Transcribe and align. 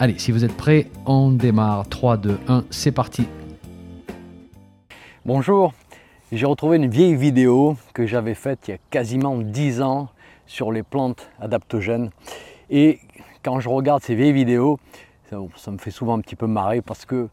Allez, 0.00 0.16
si 0.16 0.30
vous 0.30 0.44
êtes 0.44 0.56
prêts, 0.56 0.86
on 1.06 1.32
démarre. 1.32 1.88
3, 1.88 2.18
2, 2.18 2.38
1, 2.46 2.64
c'est 2.70 2.92
parti. 2.92 3.26
Bonjour, 5.26 5.74
j'ai 6.30 6.46
retrouvé 6.46 6.76
une 6.76 6.86
vieille 6.88 7.16
vidéo 7.16 7.76
que 7.94 8.06
j'avais 8.06 8.34
faite 8.34 8.68
il 8.68 8.70
y 8.70 8.74
a 8.74 8.78
quasiment 8.90 9.36
10 9.38 9.82
ans 9.82 10.08
sur 10.46 10.70
les 10.70 10.84
plantes 10.84 11.28
adaptogènes. 11.40 12.10
Et 12.70 13.00
quand 13.42 13.58
je 13.58 13.68
regarde 13.68 14.00
ces 14.00 14.14
vieilles 14.14 14.32
vidéos, 14.32 14.78
ça, 15.56 15.70
me 15.72 15.78
fait 15.78 15.90
souvent 15.90 16.16
un 16.16 16.20
petit 16.20 16.36
peu 16.36 16.46
marrer 16.46 16.80
parce 16.80 17.04
que 17.04 17.28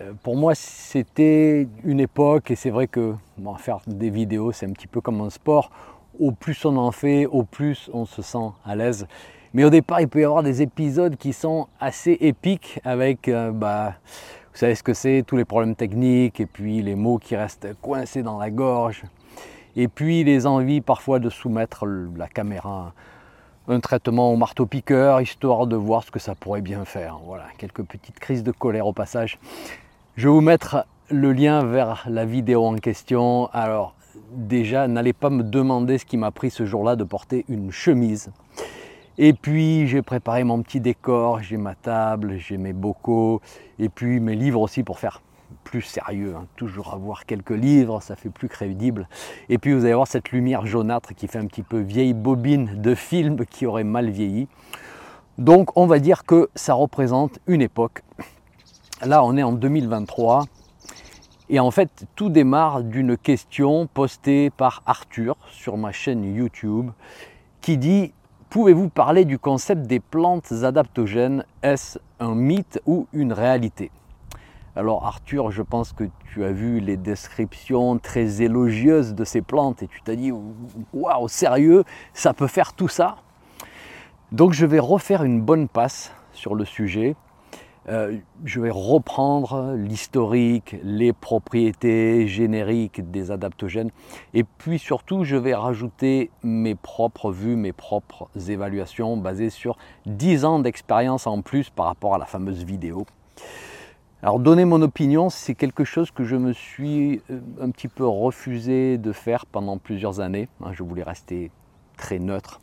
euh, 0.00 0.12
pour 0.24 0.36
moi 0.36 0.56
c'était 0.56 1.68
une 1.84 2.00
époque 2.00 2.50
et 2.50 2.56
c'est 2.56 2.70
vrai 2.70 2.88
que 2.88 3.14
faire 3.58 3.78
des 3.86 4.10
vidéos 4.10 4.50
c'est 4.50 4.66
un 4.66 4.72
petit 4.72 4.88
peu 4.88 5.00
comme 5.00 5.20
un 5.20 5.30
sport. 5.30 5.70
Au 6.18 6.32
plus 6.32 6.64
on 6.64 6.76
en 6.76 6.90
fait, 6.90 7.26
au 7.26 7.44
plus 7.44 7.88
on 7.92 8.04
se 8.04 8.20
sent 8.20 8.50
à 8.64 8.74
l'aise. 8.74 9.06
Mais 9.52 9.64
au 9.64 9.70
départ, 9.70 10.00
il 10.00 10.08
peut 10.08 10.20
y 10.20 10.24
avoir 10.24 10.42
des 10.42 10.62
épisodes 10.62 11.16
qui 11.16 11.32
sont 11.32 11.66
assez 11.80 12.16
épiques 12.20 12.80
avec, 12.84 13.28
euh, 13.28 13.50
bah, 13.50 13.94
vous 14.52 14.58
savez 14.58 14.74
ce 14.74 14.82
que 14.82 14.94
c'est, 14.94 15.24
tous 15.26 15.36
les 15.36 15.44
problèmes 15.44 15.74
techniques 15.74 16.40
et 16.40 16.46
puis 16.46 16.82
les 16.82 16.94
mots 16.94 17.18
qui 17.18 17.34
restent 17.36 17.68
coincés 17.80 18.22
dans 18.22 18.38
la 18.38 18.50
gorge. 18.50 19.02
Et 19.76 19.88
puis 19.88 20.24
les 20.24 20.46
envies 20.46 20.80
parfois 20.80 21.18
de 21.18 21.30
soumettre 21.30 21.86
la 21.86 22.28
caméra 22.28 22.92
un 23.68 23.80
traitement 23.80 24.32
au 24.32 24.36
marteau-piqueur, 24.36 25.20
histoire 25.20 25.66
de 25.66 25.76
voir 25.76 26.02
ce 26.02 26.10
que 26.10 26.18
ça 26.18 26.34
pourrait 26.34 26.60
bien 26.60 26.84
faire. 26.84 27.18
Voilà, 27.24 27.44
quelques 27.56 27.84
petites 27.84 28.18
crises 28.18 28.42
de 28.42 28.50
colère 28.50 28.86
au 28.86 28.92
passage. 28.92 29.38
Je 30.16 30.28
vais 30.28 30.34
vous 30.34 30.40
mettre 30.40 30.86
le 31.08 31.32
lien 31.32 31.64
vers 31.64 32.04
la 32.08 32.24
vidéo 32.24 32.64
en 32.64 32.76
question. 32.76 33.48
Alors 33.52 33.94
déjà, 34.32 34.88
n'allez 34.88 35.12
pas 35.12 35.30
me 35.30 35.42
demander 35.42 35.98
ce 35.98 36.04
qui 36.04 36.16
m'a 36.16 36.30
pris 36.30 36.50
ce 36.50 36.66
jour-là 36.66 36.96
de 36.96 37.04
porter 37.04 37.44
une 37.48 37.70
chemise. 37.70 38.30
Et 39.22 39.34
puis 39.34 39.86
j'ai 39.86 40.00
préparé 40.00 40.44
mon 40.44 40.62
petit 40.62 40.80
décor, 40.80 41.42
j'ai 41.42 41.58
ma 41.58 41.74
table, 41.74 42.38
j'ai 42.38 42.56
mes 42.56 42.72
bocaux, 42.72 43.42
et 43.78 43.90
puis 43.90 44.18
mes 44.18 44.34
livres 44.34 44.62
aussi 44.62 44.82
pour 44.82 44.98
faire 44.98 45.20
plus 45.62 45.82
sérieux, 45.82 46.36
hein. 46.38 46.46
toujours 46.56 46.94
avoir 46.94 47.26
quelques 47.26 47.50
livres, 47.50 48.00
ça 48.00 48.16
fait 48.16 48.30
plus 48.30 48.48
crédible. 48.48 49.06
Et 49.50 49.58
puis 49.58 49.74
vous 49.74 49.84
allez 49.84 49.92
voir 49.92 50.06
cette 50.06 50.30
lumière 50.30 50.64
jaunâtre 50.64 51.14
qui 51.14 51.28
fait 51.28 51.36
un 51.36 51.44
petit 51.44 51.62
peu 51.62 51.80
vieille 51.80 52.14
bobine 52.14 52.80
de 52.80 52.94
film 52.94 53.44
qui 53.44 53.66
aurait 53.66 53.84
mal 53.84 54.08
vieilli. 54.08 54.48
Donc 55.36 55.76
on 55.76 55.84
va 55.84 55.98
dire 55.98 56.24
que 56.24 56.48
ça 56.54 56.72
représente 56.72 57.40
une 57.46 57.60
époque. 57.60 58.02
Là 59.04 59.22
on 59.22 59.36
est 59.36 59.42
en 59.42 59.52
2023 59.52 60.46
et 61.50 61.60
en 61.60 61.70
fait 61.70 62.06
tout 62.16 62.30
démarre 62.30 62.84
d'une 62.84 63.18
question 63.18 63.86
postée 63.86 64.48
par 64.48 64.82
Arthur 64.86 65.36
sur 65.50 65.76
ma 65.76 65.92
chaîne 65.92 66.24
YouTube 66.24 66.90
qui 67.60 67.76
dit 67.76 68.14
Pouvez-vous 68.50 68.88
parler 68.88 69.24
du 69.24 69.38
concept 69.38 69.82
des 69.82 70.00
plantes 70.00 70.50
adaptogènes? 70.64 71.44
Est-ce 71.62 72.00
un 72.18 72.34
mythe 72.34 72.82
ou 72.84 73.06
une 73.12 73.32
réalité? 73.32 73.92
Alors 74.74 75.06
Arthur, 75.06 75.52
je 75.52 75.62
pense 75.62 75.92
que 75.92 76.02
tu 76.32 76.42
as 76.42 76.50
vu 76.50 76.80
les 76.80 76.96
descriptions 76.96 77.96
très 77.98 78.42
élogieuses 78.42 79.14
de 79.14 79.22
ces 79.22 79.40
plantes 79.40 79.84
et 79.84 79.86
tu 79.86 80.02
t'as 80.02 80.16
dit 80.16 80.32
waouh, 80.92 81.28
sérieux, 81.28 81.84
ça 82.12 82.34
peut 82.34 82.48
faire 82.48 82.72
tout 82.72 82.88
ça? 82.88 83.18
Donc 84.32 84.52
je 84.52 84.66
vais 84.66 84.80
refaire 84.80 85.22
une 85.22 85.40
bonne 85.40 85.68
passe 85.68 86.12
sur 86.32 86.56
le 86.56 86.64
sujet 86.64 87.14
euh, 87.88 88.18
je 88.44 88.60
vais 88.60 88.70
reprendre 88.70 89.74
l'historique, 89.74 90.76
les 90.82 91.12
propriétés 91.12 92.28
génériques 92.28 93.10
des 93.10 93.30
adaptogènes 93.30 93.90
et 94.34 94.44
puis 94.44 94.78
surtout 94.78 95.24
je 95.24 95.36
vais 95.36 95.54
rajouter 95.54 96.30
mes 96.42 96.74
propres 96.74 97.32
vues, 97.32 97.56
mes 97.56 97.72
propres 97.72 98.28
évaluations 98.48 99.16
basées 99.16 99.50
sur 99.50 99.78
10 100.06 100.44
ans 100.44 100.58
d'expérience 100.58 101.26
en 101.26 101.40
plus 101.40 101.70
par 101.70 101.86
rapport 101.86 102.14
à 102.14 102.18
la 102.18 102.26
fameuse 102.26 102.64
vidéo. 102.64 103.06
Alors 104.22 104.38
donner 104.38 104.66
mon 104.66 104.82
opinion, 104.82 105.30
c'est 105.30 105.54
quelque 105.54 105.84
chose 105.84 106.10
que 106.10 106.24
je 106.24 106.36
me 106.36 106.52
suis 106.52 107.22
euh, 107.30 107.40
un 107.62 107.70
petit 107.70 107.88
peu 107.88 108.06
refusé 108.06 108.98
de 108.98 109.12
faire 109.12 109.46
pendant 109.46 109.78
plusieurs 109.78 110.20
années. 110.20 110.48
Hein, 110.62 110.72
je 110.74 110.82
voulais 110.82 111.02
rester 111.02 111.50
très 111.96 112.18
neutre. 112.18 112.60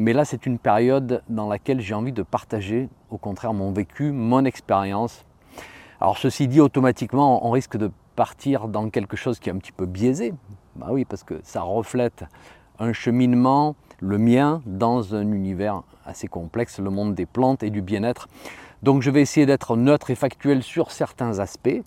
Mais 0.00 0.14
là, 0.14 0.24
c'est 0.24 0.46
une 0.46 0.58
période 0.58 1.22
dans 1.28 1.46
laquelle 1.46 1.82
j'ai 1.82 1.92
envie 1.92 2.14
de 2.14 2.22
partager, 2.22 2.88
au 3.10 3.18
contraire, 3.18 3.52
mon 3.52 3.70
vécu, 3.70 4.12
mon 4.12 4.46
expérience. 4.46 5.26
Alors, 6.00 6.16
ceci 6.16 6.48
dit, 6.48 6.58
automatiquement, 6.62 7.46
on 7.46 7.50
risque 7.50 7.76
de 7.76 7.90
partir 8.16 8.68
dans 8.68 8.88
quelque 8.88 9.14
chose 9.14 9.38
qui 9.38 9.50
est 9.50 9.52
un 9.52 9.58
petit 9.58 9.72
peu 9.72 9.84
biaisé. 9.84 10.32
Bah 10.74 10.86
oui, 10.90 11.04
parce 11.04 11.22
que 11.22 11.38
ça 11.42 11.60
reflète 11.60 12.24
un 12.78 12.94
cheminement, 12.94 13.76
le 13.98 14.16
mien, 14.16 14.62
dans 14.64 15.14
un 15.14 15.30
univers 15.32 15.82
assez 16.06 16.28
complexe, 16.28 16.78
le 16.78 16.88
monde 16.88 17.14
des 17.14 17.26
plantes 17.26 17.62
et 17.62 17.68
du 17.68 17.82
bien-être. 17.82 18.26
Donc, 18.82 19.02
je 19.02 19.10
vais 19.10 19.20
essayer 19.20 19.44
d'être 19.44 19.76
neutre 19.76 20.08
et 20.08 20.14
factuel 20.14 20.62
sur 20.62 20.92
certains 20.92 21.40
aspects. 21.40 21.82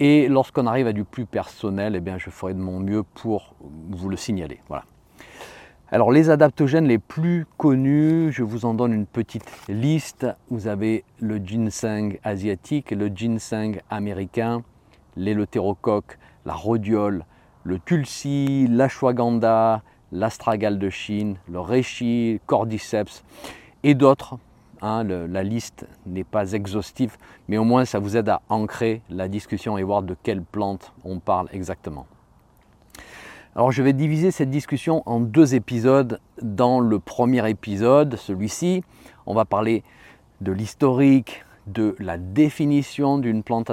Et 0.00 0.26
lorsqu'on 0.26 0.66
arrive 0.66 0.88
à 0.88 0.92
du 0.92 1.04
plus 1.04 1.24
personnel, 1.24 1.94
eh 1.94 2.00
bien, 2.00 2.18
je 2.18 2.30
ferai 2.30 2.52
de 2.52 2.58
mon 2.58 2.80
mieux 2.80 3.04
pour 3.04 3.54
vous 3.60 4.08
le 4.08 4.16
signaler. 4.16 4.60
Voilà. 4.66 4.82
Alors 5.90 6.12
les 6.12 6.28
adaptogènes 6.28 6.86
les 6.86 6.98
plus 6.98 7.46
connus, 7.56 8.30
je 8.30 8.42
vous 8.42 8.66
en 8.66 8.74
donne 8.74 8.92
une 8.92 9.06
petite 9.06 9.50
liste. 9.70 10.26
Vous 10.50 10.66
avez 10.66 11.02
le 11.18 11.38
ginseng 11.38 12.18
asiatique, 12.24 12.90
le 12.90 13.08
ginseng 13.08 13.80
américain, 13.88 14.62
l'éleutérocoque, 15.16 16.18
la 16.44 16.52
rhodiole, 16.52 17.24
le 17.64 17.78
tulsi, 17.78 18.66
l'ashwagandha, 18.68 19.80
l'astragale 20.12 20.78
de 20.78 20.90
Chine, 20.90 21.36
le 21.50 21.58
reishi, 21.58 22.38
cordyceps 22.44 23.24
et 23.82 23.94
d'autres. 23.94 24.36
Hein, 24.82 25.04
la 25.04 25.42
liste 25.42 25.86
n'est 26.04 26.22
pas 26.22 26.52
exhaustive, 26.52 27.16
mais 27.48 27.56
au 27.56 27.64
moins 27.64 27.86
ça 27.86 27.98
vous 27.98 28.14
aide 28.14 28.28
à 28.28 28.42
ancrer 28.50 29.00
la 29.08 29.26
discussion 29.26 29.78
et 29.78 29.82
voir 29.84 30.02
de 30.02 30.14
quelle 30.22 30.42
plante 30.42 30.92
on 31.02 31.18
parle 31.18 31.48
exactement. 31.50 32.06
Alors 33.58 33.72
je 33.72 33.82
vais 33.82 33.92
diviser 33.92 34.30
cette 34.30 34.50
discussion 34.50 35.02
en 35.04 35.18
deux 35.18 35.56
épisodes. 35.56 36.20
Dans 36.40 36.78
le 36.78 37.00
premier 37.00 37.50
épisode, 37.50 38.14
celui-ci, 38.14 38.84
on 39.26 39.34
va 39.34 39.44
parler 39.44 39.82
de 40.40 40.52
l'historique, 40.52 41.44
de 41.66 41.96
la 41.98 42.18
définition 42.18 43.18
d'une 43.18 43.42
plante 43.42 43.68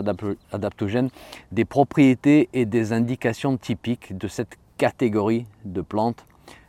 adaptogène, 0.52 1.12
des 1.52 1.66
propriétés 1.66 2.50
et 2.54 2.66
des 2.66 2.94
indications 2.94 3.58
typiques 3.58 4.18
de 4.18 4.28
cette 4.28 4.58
catégorie 4.78 5.46
de 5.66 5.82
plantes. 5.82 6.26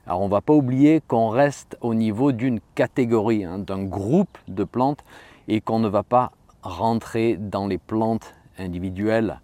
Alors 0.06 0.20
on 0.20 0.26
ne 0.26 0.32
va 0.32 0.42
pas 0.42 0.52
oublier 0.52 1.00
qu'on 1.08 1.30
reste 1.30 1.78
au 1.80 1.94
niveau 1.94 2.32
d'une 2.32 2.60
catégorie, 2.74 3.46
hein, 3.46 3.58
d'un 3.58 3.82
groupe 3.82 4.36
de 4.46 4.64
plantes 4.64 5.02
et 5.48 5.62
qu'on 5.62 5.78
ne 5.78 5.88
va 5.88 6.02
pas 6.02 6.32
rentrer 6.60 7.38
dans 7.38 7.66
les 7.66 7.78
plantes 7.78 8.34
individuelles. 8.58 9.40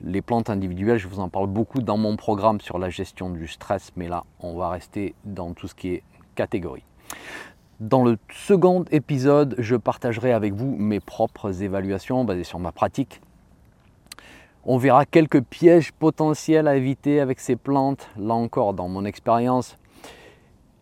Les 0.00 0.22
plantes 0.22 0.48
individuelles, 0.48 0.98
je 0.98 1.08
vous 1.08 1.18
en 1.18 1.28
parle 1.28 1.48
beaucoup 1.48 1.82
dans 1.82 1.96
mon 1.96 2.16
programme 2.16 2.60
sur 2.60 2.78
la 2.78 2.88
gestion 2.88 3.30
du 3.30 3.48
stress, 3.48 3.90
mais 3.96 4.06
là, 4.06 4.22
on 4.38 4.56
va 4.56 4.68
rester 4.70 5.14
dans 5.24 5.54
tout 5.54 5.66
ce 5.66 5.74
qui 5.74 5.88
est 5.88 6.02
catégorie. 6.36 6.84
Dans 7.80 8.04
le 8.04 8.16
second 8.32 8.84
épisode, 8.92 9.56
je 9.58 9.74
partagerai 9.74 10.32
avec 10.32 10.54
vous 10.54 10.76
mes 10.76 11.00
propres 11.00 11.62
évaluations 11.62 12.24
basées 12.24 12.44
sur 12.44 12.60
ma 12.60 12.70
pratique. 12.70 13.20
On 14.64 14.78
verra 14.78 15.04
quelques 15.04 15.42
pièges 15.42 15.92
potentiels 15.92 16.68
à 16.68 16.76
éviter 16.76 17.20
avec 17.20 17.40
ces 17.40 17.56
plantes, 17.56 18.08
là 18.16 18.34
encore 18.34 18.74
dans 18.74 18.88
mon 18.88 19.04
expérience. 19.04 19.78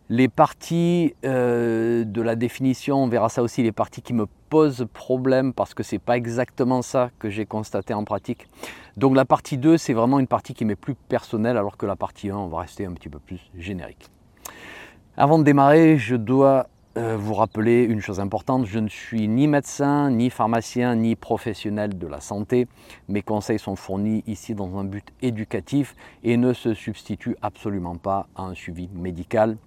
Les 0.09 0.29
parties 0.29 1.15
euh, 1.25 2.05
de 2.05 2.21
la 2.21 2.37
définition, 2.37 3.03
on 3.03 3.07
verra 3.09 3.27
ça 3.27 3.43
aussi, 3.43 3.61
les 3.61 3.73
parties 3.73 4.01
qui 4.01 4.13
me 4.13 4.25
posent 4.49 4.87
problème 4.93 5.51
parce 5.51 5.73
que 5.73 5.83
ce 5.83 5.95
n'est 5.95 5.99
pas 5.99 6.15
exactement 6.15 6.81
ça 6.81 7.09
que 7.19 7.29
j'ai 7.29 7.45
constaté 7.45 7.93
en 7.93 8.05
pratique. 8.05 8.47
Donc 8.95 9.17
la 9.17 9.25
partie 9.25 9.57
2, 9.57 9.77
c'est 9.77 9.91
vraiment 9.91 10.19
une 10.19 10.27
partie 10.27 10.53
qui 10.53 10.63
m'est 10.63 10.77
plus 10.77 10.95
personnelle 10.95 11.57
alors 11.57 11.75
que 11.75 11.85
la 11.85 11.97
partie 11.97 12.29
1, 12.29 12.37
on 12.37 12.47
va 12.47 12.59
rester 12.59 12.85
un 12.85 12.93
petit 12.93 13.09
peu 13.09 13.19
plus 13.19 13.41
générique. 13.57 14.09
Avant 15.17 15.39
de 15.39 15.43
démarrer, 15.43 15.97
je 15.97 16.15
dois 16.15 16.67
euh, 16.97 17.17
vous 17.17 17.33
rappeler 17.33 17.83
une 17.83 17.99
chose 17.99 18.21
importante, 18.21 18.65
je 18.65 18.79
ne 18.79 18.87
suis 18.87 19.27
ni 19.27 19.47
médecin, 19.47 20.09
ni 20.09 20.29
pharmacien, 20.29 20.95
ni 20.95 21.17
professionnel 21.17 21.97
de 21.97 22.07
la 22.07 22.21
santé. 22.21 22.69
Mes 23.09 23.21
conseils 23.21 23.59
sont 23.59 23.75
fournis 23.75 24.23
ici 24.25 24.55
dans 24.55 24.77
un 24.77 24.85
but 24.85 25.05
éducatif 25.21 25.95
et 26.23 26.37
ne 26.37 26.53
se 26.53 26.73
substituent 26.73 27.35
absolument 27.41 27.97
pas 27.97 28.27
à 28.37 28.43
un 28.43 28.55
suivi 28.55 28.89
médical. 28.93 29.57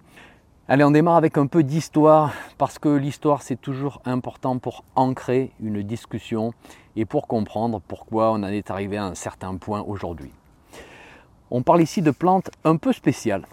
Allez, 0.67 0.83
on 0.83 0.91
démarre 0.91 1.15
avec 1.15 1.39
un 1.39 1.47
peu 1.47 1.63
d'histoire, 1.63 2.33
parce 2.59 2.77
que 2.77 2.87
l'histoire 2.87 3.41
c'est 3.41 3.59
toujours 3.59 3.99
important 4.05 4.59
pour 4.59 4.83
ancrer 4.95 5.51
une 5.59 5.81
discussion 5.81 6.53
et 6.95 7.03
pour 7.05 7.27
comprendre 7.27 7.81
pourquoi 7.85 8.31
on 8.31 8.35
en 8.35 8.47
est 8.47 8.69
arrivé 8.69 8.95
à 8.95 9.05
un 9.05 9.15
certain 9.15 9.57
point 9.57 9.81
aujourd'hui. 9.81 10.31
On 11.49 11.63
parle 11.63 11.81
ici 11.81 12.03
de 12.03 12.11
plantes 12.11 12.51
un 12.63 12.77
peu 12.77 12.93
spéciales. 12.93 13.47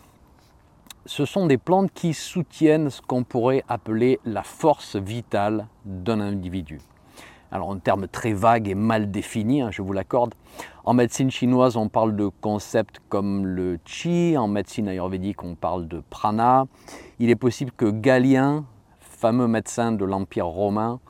Ce 1.06 1.24
sont 1.24 1.46
des 1.46 1.56
plantes 1.56 1.90
qui 1.94 2.12
soutiennent 2.12 2.90
ce 2.90 3.00
qu'on 3.00 3.24
pourrait 3.24 3.64
appeler 3.68 4.20
la 4.26 4.42
force 4.42 4.96
vitale 4.96 5.66
d'un 5.86 6.20
individu. 6.20 6.78
Alors 7.50 7.68
en 7.68 7.78
termes 7.78 8.08
très 8.08 8.32
vagues 8.32 8.68
et 8.68 8.74
mal 8.74 9.10
définis, 9.10 9.62
hein, 9.62 9.70
je 9.70 9.82
vous 9.82 9.92
l'accorde. 9.92 10.34
En 10.84 10.94
médecine 10.94 11.30
chinoise, 11.30 11.76
on 11.76 11.88
parle 11.88 12.14
de 12.14 12.28
concepts 12.40 13.00
comme 13.08 13.46
le 13.46 13.78
qi, 13.84 14.36
en 14.36 14.48
médecine 14.48 14.88
ayurvédique, 14.88 15.42
on 15.42 15.54
parle 15.54 15.88
de 15.88 16.02
prana. 16.10 16.66
Il 17.18 17.30
est 17.30 17.36
possible 17.36 17.72
que 17.72 17.90
Galien, 17.90 18.64
fameux 19.00 19.48
médecin 19.48 19.92
de 19.92 20.04
l'Empire 20.04 20.46
romain, 20.46 21.00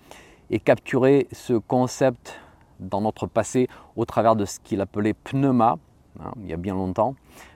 ait 0.51 0.61
capturé 0.61 1.29
ce 1.33 1.55
concept 1.55 2.41
dans 2.81 3.01
notre 3.01 3.27
passé 3.27 3.69
au 3.97 4.05
travers 4.05 4.37
de 4.37 4.45
ce 4.45 4.61
qu'il 4.61 4.81
appelait 4.81 5.15
pneuma, 5.15 5.79
Hein, 6.21 6.33
il 6.41 6.49
y 6.49 6.53
a 6.53 6.57
bien 6.57 6.75
longtemps. 6.75 7.15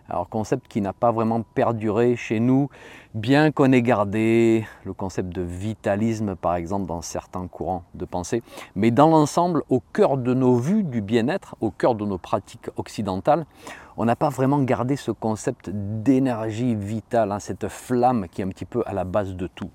Alors 0.08 0.28
concept 0.28 0.68
qui 0.68 0.80
n'a 0.80 0.92
pas 0.92 1.12
vraiment 1.12 1.42
perduré 1.42 2.16
chez 2.16 2.40
nous, 2.40 2.68
bien 3.14 3.50
qu'on 3.50 3.72
ait 3.72 3.82
gardé 3.82 4.66
le 4.84 4.92
concept 4.92 5.30
de 5.30 5.42
vitalisme 5.42 6.34
par 6.36 6.56
exemple 6.56 6.86
dans 6.86 7.02
certains 7.02 7.46
courants 7.46 7.84
de 7.94 8.04
pensée. 8.04 8.42
Mais 8.74 8.90
dans 8.90 9.08
l'ensemble, 9.08 9.62
au 9.70 9.80
cœur 9.92 10.16
de 10.16 10.34
nos 10.34 10.56
vues 10.56 10.82
du 10.82 11.00
bien-être, 11.00 11.56
au 11.60 11.70
cœur 11.70 11.94
de 11.94 12.04
nos 12.04 12.18
pratiques 12.18 12.68
occidentales, 12.76 13.46
on 13.96 14.04
n'a 14.04 14.16
pas 14.16 14.28
vraiment 14.28 14.62
gardé 14.62 14.96
ce 14.96 15.10
concept 15.10 15.70
d'énergie 15.70 16.74
vitale, 16.74 17.32
hein, 17.32 17.38
cette 17.38 17.68
flamme 17.68 18.26
qui 18.30 18.40
est 18.40 18.44
un 18.44 18.48
petit 18.48 18.64
peu 18.64 18.82
à 18.86 18.92
la 18.92 19.04
base 19.04 19.36
de 19.36 19.46
tout. 19.46 19.70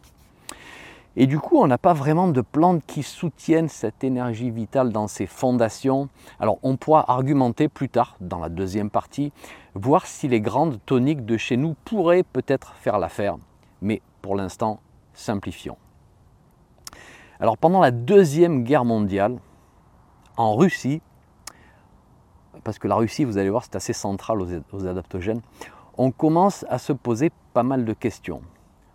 Et 1.20 1.26
du 1.26 1.40
coup, 1.40 1.58
on 1.58 1.66
n'a 1.66 1.80
pas 1.80 1.94
vraiment 1.94 2.28
de 2.28 2.42
plantes 2.42 2.84
qui 2.86 3.02
soutiennent 3.02 3.70
cette 3.70 4.04
énergie 4.04 4.52
vitale 4.52 4.92
dans 4.92 5.08
ses 5.08 5.26
fondations. 5.26 6.10
Alors, 6.40 6.60
on 6.62 6.78
pourra 6.78 7.12
argumenter 7.12 7.70
plus 7.70 7.90
tard, 7.90 8.16
dans 8.22 8.38
la 8.38 8.50
deuxième 8.50 8.92
partie, 8.92 9.34
voir 9.74 10.06
si 10.06 10.28
les 10.28 10.42
grandes 10.42 10.80
toniques 10.86 11.26
de 11.26 11.36
chez 11.36 11.58
nous 11.58 11.76
pourraient 11.86 12.22
peut-être 12.22 12.76
faire 12.76 13.00
l'affaire. 13.00 13.38
Mais 13.82 14.04
pour 14.22 14.36
l'instant, 14.36 14.80
simplifions. 15.16 15.78
Alors, 17.40 17.58
pendant 17.58 17.80
la 17.80 17.90
Deuxième 17.90 18.64
Guerre 18.64 18.86
mondiale, 18.86 19.40
en 20.38 20.56
Russie, 20.56 21.02
parce 22.64 22.78
que 22.78 22.88
la 22.88 22.96
Russie, 22.96 23.24
vous 23.24 23.40
allez 23.40 23.50
voir, 23.50 23.64
c'est 23.64 23.76
assez 23.76 23.94
central 23.94 24.40
aux, 24.40 24.50
aux 24.72 24.86
adaptogènes, 24.86 25.42
on 25.98 26.12
commence 26.12 26.64
à 26.70 26.78
se 26.78 26.94
poser 26.94 27.32
pas 27.54 27.64
mal 27.64 27.86
de 27.86 27.94
questions. 27.94 28.44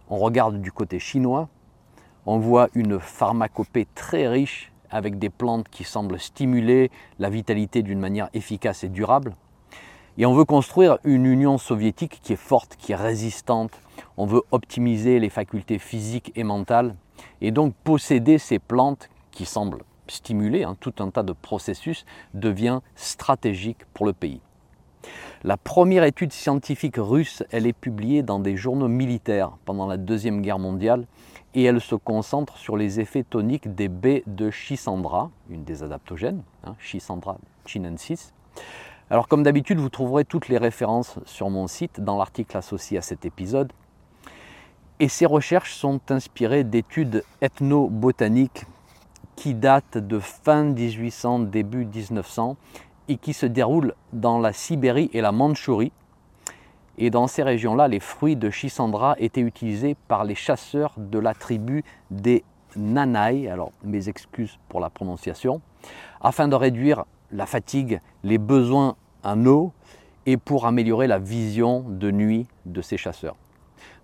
On 0.08 0.18
regarde 0.18 0.60
du 0.60 0.70
côté 0.70 1.00
chinois, 1.00 1.48
on 2.26 2.38
voit 2.38 2.68
une 2.74 3.00
pharmacopée 3.00 3.86
très 3.94 4.28
riche 4.28 4.72
avec 4.90 5.18
des 5.18 5.30
plantes 5.30 5.68
qui 5.70 5.84
semblent 5.84 6.20
stimuler 6.20 6.90
la 7.18 7.30
vitalité 7.30 7.82
d'une 7.82 7.98
manière 7.98 8.28
efficace 8.34 8.84
et 8.84 8.88
durable. 8.88 9.34
Et 10.18 10.26
on 10.26 10.34
veut 10.34 10.44
construire 10.44 10.98
une 11.04 11.24
Union 11.24 11.56
soviétique 11.56 12.20
qui 12.22 12.34
est 12.34 12.36
forte, 12.36 12.76
qui 12.76 12.92
est 12.92 12.96
résistante. 12.96 13.80
On 14.18 14.26
veut 14.26 14.42
optimiser 14.50 15.18
les 15.18 15.30
facultés 15.30 15.78
physiques 15.78 16.32
et 16.36 16.44
mentales. 16.44 16.94
Et 17.40 17.50
donc 17.50 17.74
posséder 17.82 18.38
ces 18.38 18.58
plantes 18.58 19.08
qui 19.30 19.46
semblent 19.46 19.84
stimuler 20.08 20.64
hein, 20.64 20.76
tout 20.78 20.94
un 20.98 21.10
tas 21.10 21.22
de 21.22 21.32
processus 21.32 22.04
devient 22.34 22.80
stratégique 22.94 23.86
pour 23.94 24.04
le 24.04 24.12
pays. 24.12 24.40
La 25.44 25.56
première 25.56 26.04
étude 26.04 26.32
scientifique 26.32 26.94
russe, 26.98 27.42
elle 27.50 27.66
est 27.66 27.72
publiée 27.72 28.22
dans 28.22 28.38
des 28.38 28.56
journaux 28.56 28.86
militaires 28.86 29.50
pendant 29.64 29.88
la 29.88 29.96
Deuxième 29.96 30.40
Guerre 30.40 30.60
mondiale 30.60 31.04
et 31.54 31.64
elle 31.64 31.80
se 31.80 31.96
concentre 31.96 32.56
sur 32.58 32.76
les 32.76 33.00
effets 33.00 33.24
toniques 33.24 33.74
des 33.74 33.88
baies 33.88 34.22
de 34.28 34.52
Chisandra, 34.52 35.32
une 35.50 35.64
des 35.64 35.82
adaptogènes, 35.82 36.42
hein, 36.62 36.76
Chisandra 36.78 37.38
chinensis. 37.66 38.32
Alors 39.10 39.26
comme 39.26 39.42
d'habitude, 39.42 39.80
vous 39.80 39.88
trouverez 39.88 40.24
toutes 40.24 40.46
les 40.46 40.58
références 40.58 41.18
sur 41.24 41.50
mon 41.50 41.66
site 41.66 42.00
dans 42.00 42.16
l'article 42.16 42.56
associé 42.56 42.98
à 42.98 43.02
cet 43.02 43.24
épisode. 43.24 43.72
Et 45.00 45.08
ces 45.08 45.26
recherches 45.26 45.74
sont 45.74 46.00
inspirées 46.10 46.62
d'études 46.62 47.24
ethnobotaniques 47.40 48.64
qui 49.34 49.54
datent 49.54 49.98
de 49.98 50.20
fin 50.20 50.62
1800, 50.62 51.40
début 51.40 51.84
1900 51.84 52.56
et 53.08 53.16
qui 53.16 53.32
se 53.32 53.46
déroulent 53.46 53.94
dans 54.12 54.38
la 54.38 54.52
Sibérie 54.52 55.10
et 55.12 55.20
la 55.20 55.32
Mandchourie, 55.32 55.92
et 56.98 57.10
dans 57.10 57.26
ces 57.26 57.42
régions-là, 57.42 57.88
les 57.88 58.00
fruits 58.00 58.36
de 58.36 58.50
Chisandra 58.50 59.16
étaient 59.18 59.40
utilisés 59.40 59.96
par 60.08 60.24
les 60.24 60.34
chasseurs 60.34 60.94
de 60.98 61.18
la 61.18 61.34
tribu 61.34 61.84
des 62.10 62.44
Nanai, 62.76 63.48
alors 63.48 63.72
mes 63.82 64.08
excuses 64.08 64.58
pour 64.68 64.80
la 64.80 64.90
prononciation, 64.90 65.60
afin 66.20 66.48
de 66.48 66.54
réduire 66.54 67.04
la 67.32 67.46
fatigue, 67.46 68.00
les 68.24 68.38
besoins 68.38 68.96
en 69.24 69.46
eau 69.46 69.72
et 70.26 70.36
pour 70.36 70.66
améliorer 70.66 71.06
la 71.06 71.18
vision 71.18 71.84
de 71.88 72.10
nuit 72.10 72.46
de 72.66 72.82
ces 72.82 72.96
chasseurs. 72.96 73.36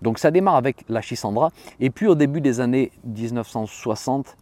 Donc 0.02 0.18
ça 0.18 0.30
démarre 0.30 0.56
avec 0.56 0.84
la 0.88 1.00
Chisandra 1.00 1.50
et 1.80 1.90
puis 1.90 2.06
au 2.06 2.14
début 2.14 2.40
des 2.40 2.60
années 2.60 2.90
1960, 3.04 4.36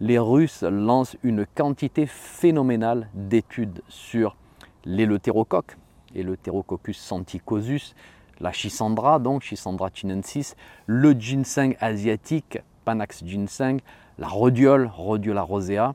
les 0.00 0.18
Russes 0.18 0.62
lancent 0.62 1.16
une 1.22 1.44
quantité 1.46 2.06
phénoménale 2.06 3.08
d'études 3.14 3.82
sur 3.88 4.36
l'éleutérocoque, 4.84 5.76
et 6.14 6.22
le 6.22 6.36
Pterococcus 6.36 6.98
santicosus, 6.98 7.94
la 8.40 8.52
Chisandra, 8.52 9.18
donc 9.18 9.42
Chisandra 9.42 9.90
chinensis, 9.92 10.54
le 10.86 11.12
ginseng 11.12 11.76
asiatique, 11.80 12.58
Panax 12.84 13.24
ginseng, 13.24 13.80
la 14.18 14.28
rhodiole, 14.28 14.90
Rhodiola 14.92 15.42
rosea, 15.42 15.94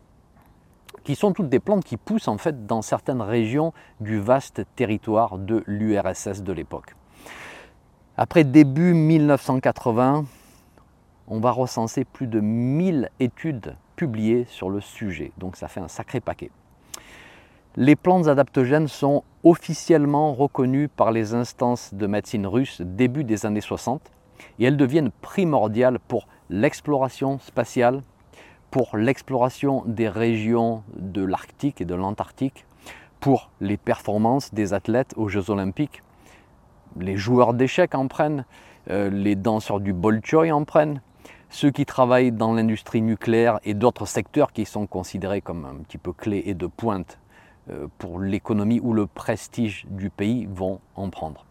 qui 1.03 1.15
sont 1.15 1.33
toutes 1.33 1.49
des 1.49 1.59
plantes 1.59 1.83
qui 1.83 1.97
poussent 1.97 2.27
en 2.27 2.37
fait 2.37 2.65
dans 2.65 2.81
certaines 2.81 3.21
régions 3.21 3.73
du 3.99 4.19
vaste 4.19 4.63
territoire 4.75 5.37
de 5.37 5.63
l'URSS 5.65 6.43
de 6.43 6.53
l'époque. 6.53 6.95
Après 8.15 8.43
début 8.43 8.93
1980, 8.93 10.25
on 11.27 11.39
va 11.39 11.51
recenser 11.51 12.05
plus 12.05 12.27
de 12.27 12.39
1000 12.39 13.09
études 13.19 13.75
publiées 13.95 14.45
sur 14.49 14.69
le 14.69 14.81
sujet, 14.81 15.31
donc 15.37 15.55
ça 15.55 15.67
fait 15.67 15.79
un 15.79 15.87
sacré 15.87 16.19
paquet. 16.19 16.51
Les 17.75 17.95
plantes 17.95 18.27
adaptogènes 18.27 18.87
sont 18.87 19.23
officiellement 19.43 20.33
reconnues 20.33 20.87
par 20.87 21.11
les 21.11 21.33
instances 21.33 21.93
de 21.93 22.05
médecine 22.05 22.45
russe 22.45 22.81
début 22.81 23.23
des 23.23 23.45
années 23.45 23.61
60 23.61 24.11
et 24.59 24.65
elles 24.65 24.77
deviennent 24.77 25.11
primordiales 25.21 25.99
pour 25.99 26.27
l'exploration 26.49 27.39
spatiale, 27.39 28.01
pour 28.69 28.95
l'exploration 28.95 29.83
des 29.87 30.07
régions 30.07 30.83
de 30.95 31.23
l'Arctique 31.23 31.81
et 31.81 31.85
de 31.85 31.95
l'Antarctique, 31.95 32.65
pour 33.19 33.49
les 33.59 33.77
performances 33.77 34.53
des 34.53 34.73
athlètes 34.73 35.13
aux 35.17 35.27
Jeux 35.27 35.49
olympiques. 35.49 36.03
Les 36.99 37.17
joueurs 37.17 37.53
d'échecs 37.53 37.95
en 37.95 38.07
prennent, 38.07 38.45
euh, 38.89 39.09
les 39.09 39.35
danseurs 39.35 39.79
du 39.79 39.93
Bolchoï 39.93 40.51
en 40.51 40.63
prennent, 40.63 41.01
ceux 41.53 41.69
qui 41.69 41.85
travaillent 41.85 42.31
dans 42.31 42.51
l'industrie 42.51 43.03
nucléaire 43.03 43.59
et 43.63 43.75
d'autres 43.75 44.07
secteurs 44.07 44.51
qui 44.51 44.65
sont 44.65 44.87
considérés 44.87 45.39
comme 45.39 45.65
un 45.65 45.83
petit 45.83 45.99
peu 45.99 46.11
clés 46.11 46.41
et 46.47 46.55
de 46.55 46.65
pointe 46.65 47.19
euh, 47.69 47.87
pour 47.99 48.19
l'économie 48.19 48.79
ou 48.81 48.91
le 48.91 49.05
prestige 49.05 49.85
du 49.87 50.09
pays 50.09 50.47
vont 50.51 50.79
en 50.95 51.11
prendre. 51.11 51.45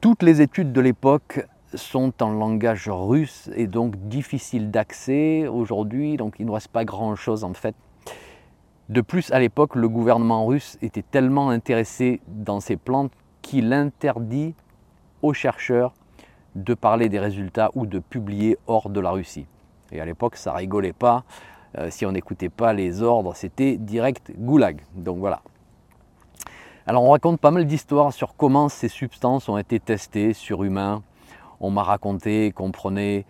Toutes 0.00 0.24
les 0.24 0.42
études 0.42 0.72
de 0.72 0.80
l'époque 0.80 1.46
sont 1.74 2.12
en 2.20 2.32
langage 2.32 2.88
russe 2.88 3.48
et 3.54 3.68
donc 3.68 3.94
difficiles 4.08 4.72
d'accès 4.72 5.46
aujourd'hui, 5.46 6.16
donc 6.16 6.34
il 6.40 6.46
ne 6.46 6.50
reste 6.50 6.68
pas 6.68 6.84
grand-chose 6.84 7.44
en 7.44 7.54
fait. 7.54 7.76
De 8.88 9.00
plus, 9.00 9.30
à 9.30 9.38
l'époque, 9.38 9.76
le 9.76 9.88
gouvernement 9.88 10.44
russe 10.44 10.76
était 10.82 11.04
tellement 11.08 11.50
intéressé 11.50 12.20
dans 12.26 12.58
ces 12.58 12.76
plantes 12.76 13.12
qu'il 13.42 13.72
interdit 13.72 14.56
aux 15.22 15.32
chercheurs 15.32 15.94
de 16.54 16.74
parler 16.74 17.08
des 17.08 17.18
résultats 17.18 17.70
ou 17.74 17.86
de 17.86 17.98
publier 17.98 18.58
hors 18.66 18.90
de 18.90 19.00
la 19.00 19.10
Russie. 19.10 19.46
Et 19.90 20.00
à 20.00 20.04
l'époque, 20.04 20.36
ça 20.36 20.52
rigolait 20.52 20.92
pas. 20.92 21.24
Euh, 21.78 21.88
si 21.90 22.04
on 22.04 22.12
n'écoutait 22.12 22.48
pas 22.48 22.72
les 22.72 23.02
ordres, 23.02 23.34
c'était 23.34 23.76
direct 23.76 24.32
goulag. 24.36 24.82
Donc 24.94 25.18
voilà. 25.18 25.40
Alors 26.86 27.04
on 27.04 27.10
raconte 27.10 27.40
pas 27.40 27.52
mal 27.52 27.64
d'histoires 27.64 28.12
sur 28.12 28.34
comment 28.34 28.68
ces 28.68 28.88
substances 28.88 29.48
ont 29.48 29.56
été 29.56 29.78
testées 29.78 30.32
sur 30.32 30.64
humains. 30.64 31.02
On 31.60 31.70
m'a 31.70 31.84
raconté 31.84 32.50
qu'on 32.52 32.72
prenait 32.72 33.24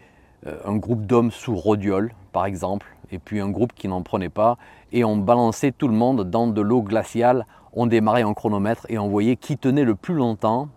euh, 0.46 0.58
un 0.64 0.76
groupe 0.76 1.06
d'hommes 1.06 1.30
sous 1.30 1.54
rhodiole, 1.54 2.14
par 2.32 2.46
exemple, 2.46 2.86
et 3.10 3.18
puis 3.18 3.40
un 3.40 3.50
groupe 3.50 3.74
qui 3.74 3.88
n'en 3.88 4.02
prenait 4.02 4.30
pas, 4.30 4.56
et 4.90 5.04
on 5.04 5.18
balançait 5.18 5.70
tout 5.70 5.86
le 5.86 5.94
monde 5.94 6.28
dans 6.28 6.46
de 6.46 6.60
l'eau 6.62 6.82
glaciale, 6.82 7.46
on 7.74 7.86
démarrait 7.86 8.22
en 8.22 8.34
chronomètre 8.34 8.86
et 8.88 8.98
on 8.98 9.08
voyait 9.08 9.36
qui 9.36 9.58
tenait 9.58 9.84
le 9.84 9.94
plus 9.94 10.14
longtemps, 10.14 10.68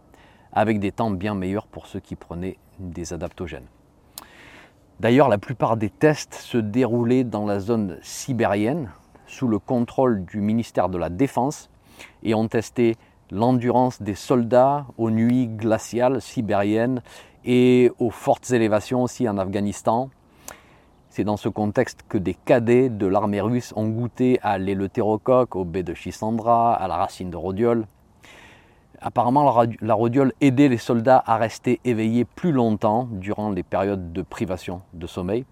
avec 0.55 0.79
des 0.79 0.91
temps 0.91 1.11
bien 1.11 1.35
meilleurs 1.35 1.67
pour 1.67 1.85
ceux 1.85 1.99
qui 1.99 2.15
prenaient 2.15 2.57
des 2.79 3.13
adaptogènes. 3.13 3.67
D'ailleurs, 5.01 5.27
la 5.27 5.37
plupart 5.37 5.75
des 5.75 5.89
tests 5.89 6.35
se 6.35 6.57
déroulaient 6.57 7.25
dans 7.25 7.45
la 7.45 7.59
zone 7.59 7.97
sibérienne, 8.01 8.91
sous 9.27 9.47
le 9.47 9.59
contrôle 9.59 10.23
du 10.23 10.39
ministère 10.39 10.87
de 10.87 10.97
la 10.97 11.09
Défense, 11.09 11.69
et 12.23 12.33
ont 12.33 12.47
testé 12.47 12.95
l'endurance 13.31 14.01
des 14.01 14.15
soldats 14.15 14.85
aux 14.97 15.11
nuits 15.11 15.47
glaciales 15.47 16.21
sibériennes 16.21 17.01
et 17.43 17.91
aux 17.99 18.09
fortes 18.09 18.51
élévations 18.51 19.03
aussi 19.03 19.27
en 19.27 19.37
Afghanistan. 19.37 20.09
C'est 21.09 21.23
dans 21.23 21.37
ce 21.37 21.49
contexte 21.49 22.03
que 22.07 22.17
des 22.17 22.33
cadets 22.33 22.89
de 22.89 23.05
l'armée 23.05 23.41
russe 23.41 23.73
ont 23.75 23.87
goûté 23.87 24.39
à 24.41 24.57
l'éleutérocoque, 24.57 25.55
au 25.55 25.65
baie 25.65 25.83
de 25.83 25.93
Chisandra, 25.93 26.73
à 26.73 26.87
la 26.87 26.97
racine 26.97 27.29
de 27.29 27.37
rhodiole. 27.37 27.85
Apparemment, 29.01 29.65
la 29.81 29.93
rhodiole 29.93 30.33
aidait 30.41 30.67
les 30.67 30.77
soldats 30.77 31.23
à 31.25 31.37
rester 31.37 31.79
éveillés 31.83 32.25
plus 32.25 32.51
longtemps 32.51 33.07
durant 33.11 33.49
les 33.49 33.63
périodes 33.63 34.13
de 34.13 34.21
privation 34.21 34.81
de 34.93 35.07
sommeil. 35.07 35.45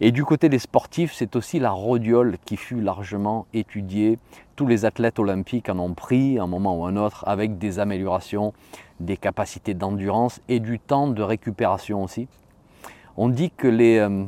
Et 0.00 0.10
du 0.10 0.24
côté 0.24 0.48
des 0.48 0.58
sportifs, 0.58 1.12
c'est 1.12 1.36
aussi 1.36 1.60
la 1.60 1.70
rhodiole 1.70 2.36
qui 2.44 2.56
fut 2.56 2.80
largement 2.80 3.46
étudiée. 3.54 4.18
Tous 4.56 4.66
les 4.66 4.84
athlètes 4.84 5.20
olympiques 5.20 5.68
en 5.68 5.78
ont 5.78 5.94
pris 5.94 6.40
un 6.40 6.48
moment 6.48 6.76
ou 6.76 6.86
un 6.86 6.96
autre 6.96 7.22
avec 7.28 7.58
des 7.58 7.78
améliorations 7.78 8.52
des 8.98 9.16
capacités 9.16 9.74
d'endurance 9.74 10.40
et 10.48 10.58
du 10.58 10.80
temps 10.80 11.06
de 11.06 11.22
récupération 11.22 12.02
aussi. 12.02 12.26
On 13.16 13.28
dit 13.28 13.50
que 13.50 13.68
les, 13.68 13.98
euh, 13.98 14.24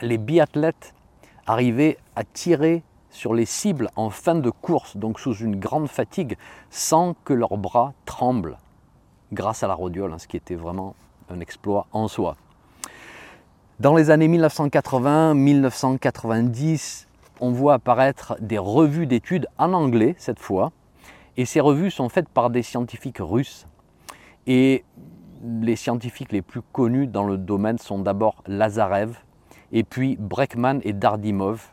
les 0.00 0.16
biathlètes 0.16 0.94
arrivaient 1.46 1.98
à 2.16 2.24
tirer 2.24 2.82
sur 3.10 3.34
les 3.34 3.46
cibles 3.46 3.90
en 3.96 4.10
fin 4.10 4.34
de 4.34 4.50
course, 4.50 4.96
donc 4.96 5.20
sous 5.20 5.34
une 5.34 5.56
grande 5.56 5.88
fatigue, 5.88 6.36
sans 6.70 7.14
que 7.24 7.32
leurs 7.32 7.56
bras 7.56 7.94
tremblent, 8.04 8.58
grâce 9.32 9.62
à 9.62 9.68
la 9.68 9.74
rhodiole, 9.74 10.12
hein, 10.12 10.18
ce 10.18 10.28
qui 10.28 10.36
était 10.36 10.54
vraiment 10.54 10.94
un 11.30 11.40
exploit 11.40 11.86
en 11.92 12.08
soi. 12.08 12.36
Dans 13.80 13.94
les 13.94 14.10
années 14.10 14.28
1980-1990, 14.28 17.06
on 17.40 17.52
voit 17.52 17.74
apparaître 17.74 18.36
des 18.40 18.58
revues 18.58 19.06
d'études 19.06 19.46
en 19.56 19.72
anglais 19.72 20.16
cette 20.18 20.40
fois, 20.40 20.72
et 21.36 21.44
ces 21.44 21.60
revues 21.60 21.92
sont 21.92 22.08
faites 22.08 22.28
par 22.28 22.50
des 22.50 22.64
scientifiques 22.64 23.20
russes. 23.20 23.68
Et 24.48 24.84
les 25.44 25.76
scientifiques 25.76 26.32
les 26.32 26.42
plus 26.42 26.62
connus 26.72 27.06
dans 27.06 27.22
le 27.24 27.38
domaine 27.38 27.78
sont 27.78 28.00
d'abord 28.00 28.42
Lazarev, 28.46 29.16
et 29.70 29.84
puis 29.84 30.16
Breckman 30.18 30.80
et 30.82 30.92
Dardimov, 30.92 31.70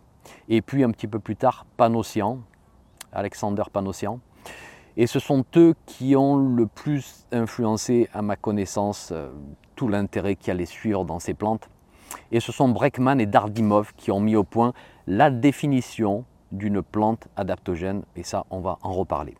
et 0.49 0.61
puis 0.61 0.83
un 0.83 0.91
petit 0.91 1.07
peu 1.07 1.19
plus 1.19 1.35
tard 1.35 1.65
Panossian, 1.77 2.39
Alexander 3.11 3.63
Panossian. 3.71 4.19
Et 4.97 5.07
ce 5.07 5.19
sont 5.19 5.43
eux 5.57 5.75
qui 5.85 6.15
ont 6.15 6.37
le 6.37 6.67
plus 6.67 7.25
influencé, 7.31 8.09
à 8.13 8.21
ma 8.21 8.37
connaissance, 8.37 9.09
euh, 9.11 9.29
tout 9.75 9.89
l'intérêt 9.89 10.35
qu'il 10.35 10.49
y 10.49 10.51
allait 10.51 10.65
suivre 10.65 11.03
dans 11.03 11.19
ces 11.19 11.33
plantes. 11.33 11.69
Et 12.31 12.39
ce 12.39 12.51
sont 12.51 12.69
Breckman 12.69 13.19
et 13.19 13.25
Dardimov 13.25 13.93
qui 13.97 14.11
ont 14.11 14.21
mis 14.21 14.37
au 14.37 14.43
point 14.43 14.73
la 15.05 15.29
définition 15.29 16.23
d'une 16.51 16.81
plante 16.81 17.27
adaptogène, 17.35 18.03
et 18.15 18.23
ça, 18.23 18.45
on 18.49 18.61
va 18.61 18.77
en 18.83 18.93
reparler. 18.93 19.35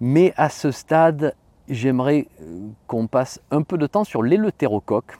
Mais 0.00 0.32
à 0.36 0.48
ce 0.48 0.70
stade, 0.70 1.34
j'aimerais 1.68 2.28
euh, 2.40 2.68
qu'on 2.86 3.08
passe 3.08 3.40
un 3.50 3.62
peu 3.62 3.78
de 3.78 3.86
temps 3.86 4.04
sur 4.04 4.22
l'éleutérocoque. 4.22 5.18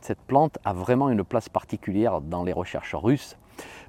Cette 0.00 0.20
plante 0.20 0.58
a 0.64 0.72
vraiment 0.72 1.10
une 1.10 1.22
place 1.22 1.48
particulière 1.48 2.20
dans 2.20 2.42
les 2.42 2.52
recherches 2.52 2.94
russes 2.94 3.36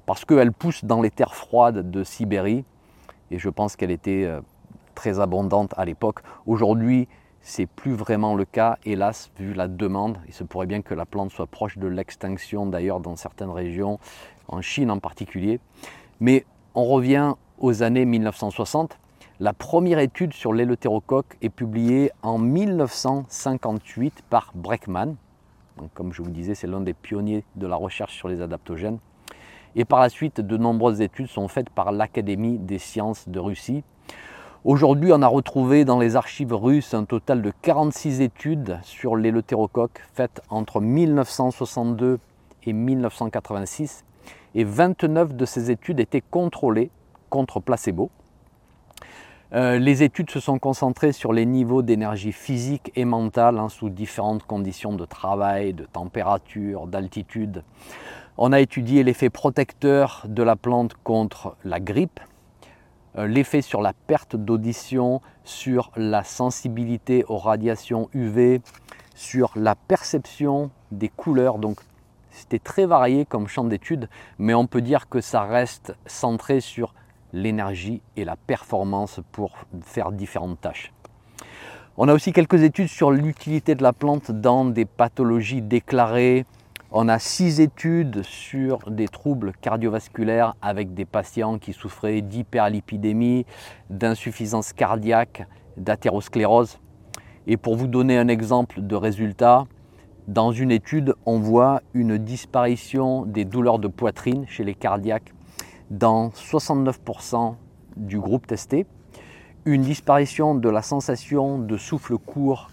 parce 0.06 0.24
qu'elle 0.24 0.52
pousse 0.52 0.84
dans 0.84 1.00
les 1.00 1.10
terres 1.10 1.34
froides 1.34 1.90
de 1.90 2.04
Sibérie 2.04 2.64
et 3.30 3.38
je 3.38 3.48
pense 3.48 3.76
qu'elle 3.76 3.90
était 3.90 4.24
euh, 4.24 4.40
très 4.94 5.20
abondante 5.20 5.72
à 5.76 5.84
l'époque. 5.84 6.20
Aujourd'hui, 6.46 7.08
c'est 7.40 7.66
plus 7.66 7.92
vraiment 7.92 8.34
le 8.34 8.44
cas, 8.44 8.78
hélas, 8.84 9.30
vu 9.38 9.52
la 9.52 9.68
demande. 9.68 10.18
Il 10.28 10.34
se 10.34 10.44
pourrait 10.44 10.66
bien 10.66 10.82
que 10.82 10.94
la 10.94 11.06
plante 11.06 11.32
soit 11.32 11.46
proche 11.46 11.78
de 11.78 11.88
l'extinction 11.88 12.66
d'ailleurs 12.66 13.00
dans 13.00 13.16
certaines 13.16 13.50
régions, 13.50 13.98
en 14.48 14.60
Chine 14.60 14.90
en 14.90 14.98
particulier. 14.98 15.60
Mais 16.20 16.44
on 16.74 16.84
revient 16.84 17.34
aux 17.58 17.82
années 17.82 18.04
1960. 18.04 18.98
La 19.40 19.52
première 19.52 19.98
étude 19.98 20.34
sur 20.34 20.52
l'éleutérocoque 20.52 21.36
est 21.42 21.48
publiée 21.48 22.12
en 22.22 22.38
1958 22.38 24.22
par 24.30 24.52
Breckman. 24.54 25.16
comme 25.94 26.12
je 26.12 26.22
vous 26.22 26.30
disais, 26.30 26.54
c'est 26.54 26.68
l'un 26.68 26.80
des 26.80 26.94
pionniers 26.94 27.44
de 27.56 27.66
la 27.66 27.76
recherche 27.76 28.14
sur 28.14 28.28
les 28.28 28.40
adaptogènes. 28.40 28.98
Et 29.74 29.84
par 29.84 30.00
la 30.00 30.08
suite, 30.08 30.40
de 30.40 30.56
nombreuses 30.56 31.00
études 31.00 31.28
sont 31.28 31.48
faites 31.48 31.70
par 31.70 31.92
l'Académie 31.92 32.58
des 32.58 32.78
sciences 32.78 33.28
de 33.28 33.38
Russie. 33.38 33.82
Aujourd'hui, 34.64 35.10
on 35.12 35.22
a 35.22 35.26
retrouvé 35.26 35.84
dans 35.84 35.98
les 35.98 36.14
archives 36.14 36.54
russes 36.54 36.94
un 36.94 37.04
total 37.04 37.42
de 37.42 37.52
46 37.62 38.20
études 38.20 38.78
sur 38.82 39.16
l'éleutérocoque 39.16 40.02
faites 40.14 40.40
entre 40.50 40.80
1962 40.80 42.20
et 42.64 42.72
1986. 42.72 44.04
Et 44.54 44.64
29 44.64 45.34
de 45.34 45.44
ces 45.46 45.70
études 45.70 45.98
étaient 45.98 46.20
contrôlées 46.20 46.90
contre 47.30 47.58
placebo. 47.58 48.10
Euh, 49.54 49.78
les 49.78 50.02
études 50.02 50.30
se 50.30 50.40
sont 50.40 50.58
concentrées 50.58 51.12
sur 51.12 51.32
les 51.32 51.44
niveaux 51.44 51.82
d'énergie 51.82 52.32
physique 52.32 52.90
et 52.94 53.04
mentale 53.04 53.58
hein, 53.58 53.68
sous 53.68 53.90
différentes 53.90 54.44
conditions 54.44 54.94
de 54.94 55.04
travail, 55.04 55.74
de 55.74 55.84
température, 55.84 56.86
d'altitude. 56.86 57.62
On 58.38 58.52
a 58.52 58.60
étudié 58.60 59.04
l'effet 59.04 59.28
protecteur 59.28 60.24
de 60.26 60.42
la 60.42 60.56
plante 60.56 60.94
contre 61.04 61.54
la 61.64 61.80
grippe, 61.80 62.18
euh, 63.18 63.26
l'effet 63.26 63.60
sur 63.60 63.82
la 63.82 63.92
perte 63.92 64.36
d'audition, 64.36 65.20
sur 65.44 65.90
la 65.96 66.24
sensibilité 66.24 67.26
aux 67.28 67.36
radiations 67.36 68.08
UV, 68.14 68.62
sur 69.14 69.52
la 69.54 69.74
perception 69.74 70.70
des 70.92 71.10
couleurs. 71.10 71.58
Donc 71.58 71.80
c'était 72.30 72.58
très 72.58 72.86
varié 72.86 73.26
comme 73.26 73.48
champ 73.48 73.64
d'étude, 73.64 74.08
mais 74.38 74.54
on 74.54 74.66
peut 74.66 74.80
dire 74.80 75.10
que 75.10 75.20
ça 75.20 75.42
reste 75.42 75.94
centré 76.06 76.60
sur 76.60 76.94
l'énergie 77.34 78.00
et 78.16 78.24
la 78.24 78.36
performance 78.36 79.20
pour 79.32 79.52
faire 79.82 80.10
différentes 80.10 80.60
tâches. 80.60 80.90
On 81.98 82.08
a 82.08 82.14
aussi 82.14 82.32
quelques 82.32 82.62
études 82.62 82.88
sur 82.88 83.10
l'utilité 83.10 83.74
de 83.74 83.82
la 83.82 83.92
plante 83.92 84.30
dans 84.30 84.64
des 84.64 84.86
pathologies 84.86 85.60
déclarées. 85.60 86.46
On 86.94 87.08
a 87.08 87.18
six 87.18 87.62
études 87.62 88.22
sur 88.22 88.90
des 88.90 89.08
troubles 89.08 89.54
cardiovasculaires 89.62 90.54
avec 90.60 90.92
des 90.92 91.06
patients 91.06 91.58
qui 91.58 91.72
souffraient 91.72 92.20
d'hyperlipidémie, 92.20 93.46
d'insuffisance 93.88 94.74
cardiaque, 94.74 95.46
d'athérosclérose. 95.78 96.80
Et 97.46 97.56
pour 97.56 97.76
vous 97.76 97.86
donner 97.86 98.18
un 98.18 98.28
exemple 98.28 98.82
de 98.82 98.94
résultat, 98.94 99.64
dans 100.28 100.52
une 100.52 100.70
étude, 100.70 101.14
on 101.24 101.38
voit 101.38 101.80
une 101.94 102.18
disparition 102.18 103.24
des 103.24 103.46
douleurs 103.46 103.78
de 103.78 103.88
poitrine 103.88 104.44
chez 104.46 104.62
les 104.62 104.74
cardiaques 104.74 105.32
dans 105.90 106.28
69% 106.28 107.54
du 107.96 108.20
groupe 108.20 108.46
testé, 108.46 108.84
une 109.64 109.80
disparition 109.80 110.54
de 110.54 110.68
la 110.68 110.82
sensation 110.82 111.58
de 111.58 111.78
souffle 111.78 112.18
court 112.18 112.68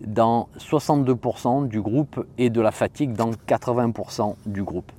dans 0.00 0.48
62% 0.58 1.68
du 1.68 1.80
groupe 1.80 2.24
et 2.38 2.50
de 2.50 2.60
la 2.60 2.70
fatigue 2.70 3.12
dans 3.12 3.30
80% 3.30 4.34
du 4.46 4.62
groupe. 4.62 4.92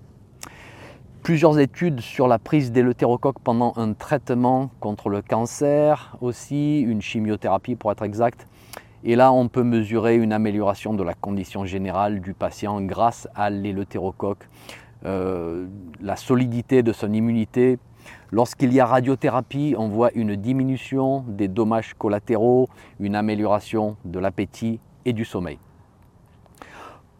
Plusieurs 1.24 1.60
études 1.60 2.00
sur 2.00 2.27
la 2.27 2.39
prise 2.39 2.72
d'éleutérocoque 2.72 3.39
pendant 3.44 3.74
un 3.75 3.94
traitement 3.94 4.72
contre 4.79 5.10
le 5.10 5.22
cancer, 5.22 6.15
aussi 6.22 6.79
une 6.79 7.01
chimiothérapie 7.01 7.75
pour 7.75 7.91
être 7.91 8.03
exact. 8.03 8.48
Et 9.03 9.15
là, 9.15 9.32
on 9.32 9.48
peut 9.48 9.63
mesurer 9.63 10.15
une 10.15 10.34
amélioration 10.34 10.94
de 10.94 11.03
la 11.03 11.13
condition 11.13 11.65
générale 11.65 12.22
du 12.22 12.34
patient 12.34 12.82
grâce 12.82 13.27
à 13.36 13.50
l'éleutérocoque 13.50 14.48
euh, 15.06 15.68
la 16.01 16.18
solidité 16.18 16.84
de 16.84 16.91
son 16.91 17.13
immunité. 17.13 17.79
Lorsqu'il 18.32 18.74
y 18.74 18.79
a 18.79 18.86
radiothérapie, 18.86 19.75
on 19.77 19.88
voit 19.88 20.12
une 20.13 20.36
diminution 20.36 21.24
des 21.27 21.48
dommages 21.48 21.94
collatéraux, 21.94 22.68
une 23.00 23.15
amélioration 23.15 23.96
de 24.03 24.20
l'appétit 24.20 24.79
du 25.13 25.25
sommeil. 25.25 25.60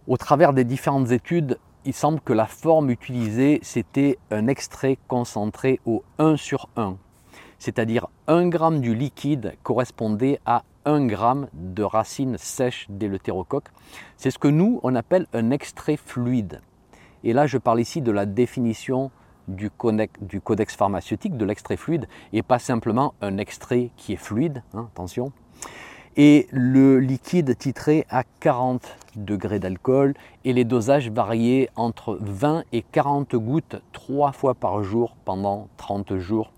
Au 0.08 0.18
travers 0.18 0.54
des 0.54 0.64
différentes 0.64 1.12
études, 1.12 1.60
il 1.86 1.94
semble 1.94 2.20
que 2.20 2.34
la 2.34 2.46
forme 2.46 2.90
utilisée, 2.90 3.60
c'était 3.62 4.18
un 4.32 4.48
extrait 4.48 4.98
concentré 5.08 5.80
au 5.86 6.04
1 6.18 6.36
sur 6.36 6.68
1, 6.76 6.98
c'est-à-dire 7.58 8.08
1 8.28 8.50
gramme 8.50 8.82
du 8.82 8.96
liquide 8.96 9.56
correspondait 9.64 10.40
à 10.46 10.64
1 10.86 11.06
gramme 11.06 11.48
de 11.54 11.84
racines 11.84 12.38
sèches 12.38 12.88
d'éleutérocoque. 12.90 13.70
C'est 14.18 14.32
ce 14.32 14.40
que 14.40 14.48
nous, 14.48 14.80
on 14.84 14.96
appelle 14.96 15.28
un 15.34 15.52
extrait 15.52 15.98
fluide. 15.98 16.62
Et 17.24 17.34
là, 17.34 17.48
je 17.48 17.58
parle 17.58 17.82
ici 17.82 18.02
de 18.02 18.12
la 18.12 18.26
définition 18.26 19.12
du, 19.48 19.70
codex, 19.70 20.76
pharmaceutique, 20.76 21.36
de 21.36 21.46
l'extrait 21.46 21.78
fluide, 21.78 22.08
et 22.34 22.44
pas 22.44 22.60
simplement 22.60 23.14
un 23.22 23.38
extrait 23.38 23.92
qui 23.98 24.14
est 24.14 24.18
fluide, 24.18 24.64
hein, 24.74 24.88
attention. 24.92 25.32
Et 26.18 26.48
le 26.52 27.00
liquide 27.00 27.58
titré 27.58 28.06
à 28.10 28.24
40 28.40 28.98
degrés 29.16 29.60
d'alcool, 29.60 30.14
et 30.44 30.54
les 30.54 30.66
dosages 30.66 31.10
variaient 31.10 31.70
entre 31.76 32.18
20 32.22 32.64
et 32.72 32.82
40 32.82 33.36
gouttes 33.36 33.82
trois 33.92 34.32
fois 34.32 34.54
par 34.54 34.84
jour 34.84 35.16
pendant 35.26 35.68
30 35.78 36.18
jours. 36.18 36.52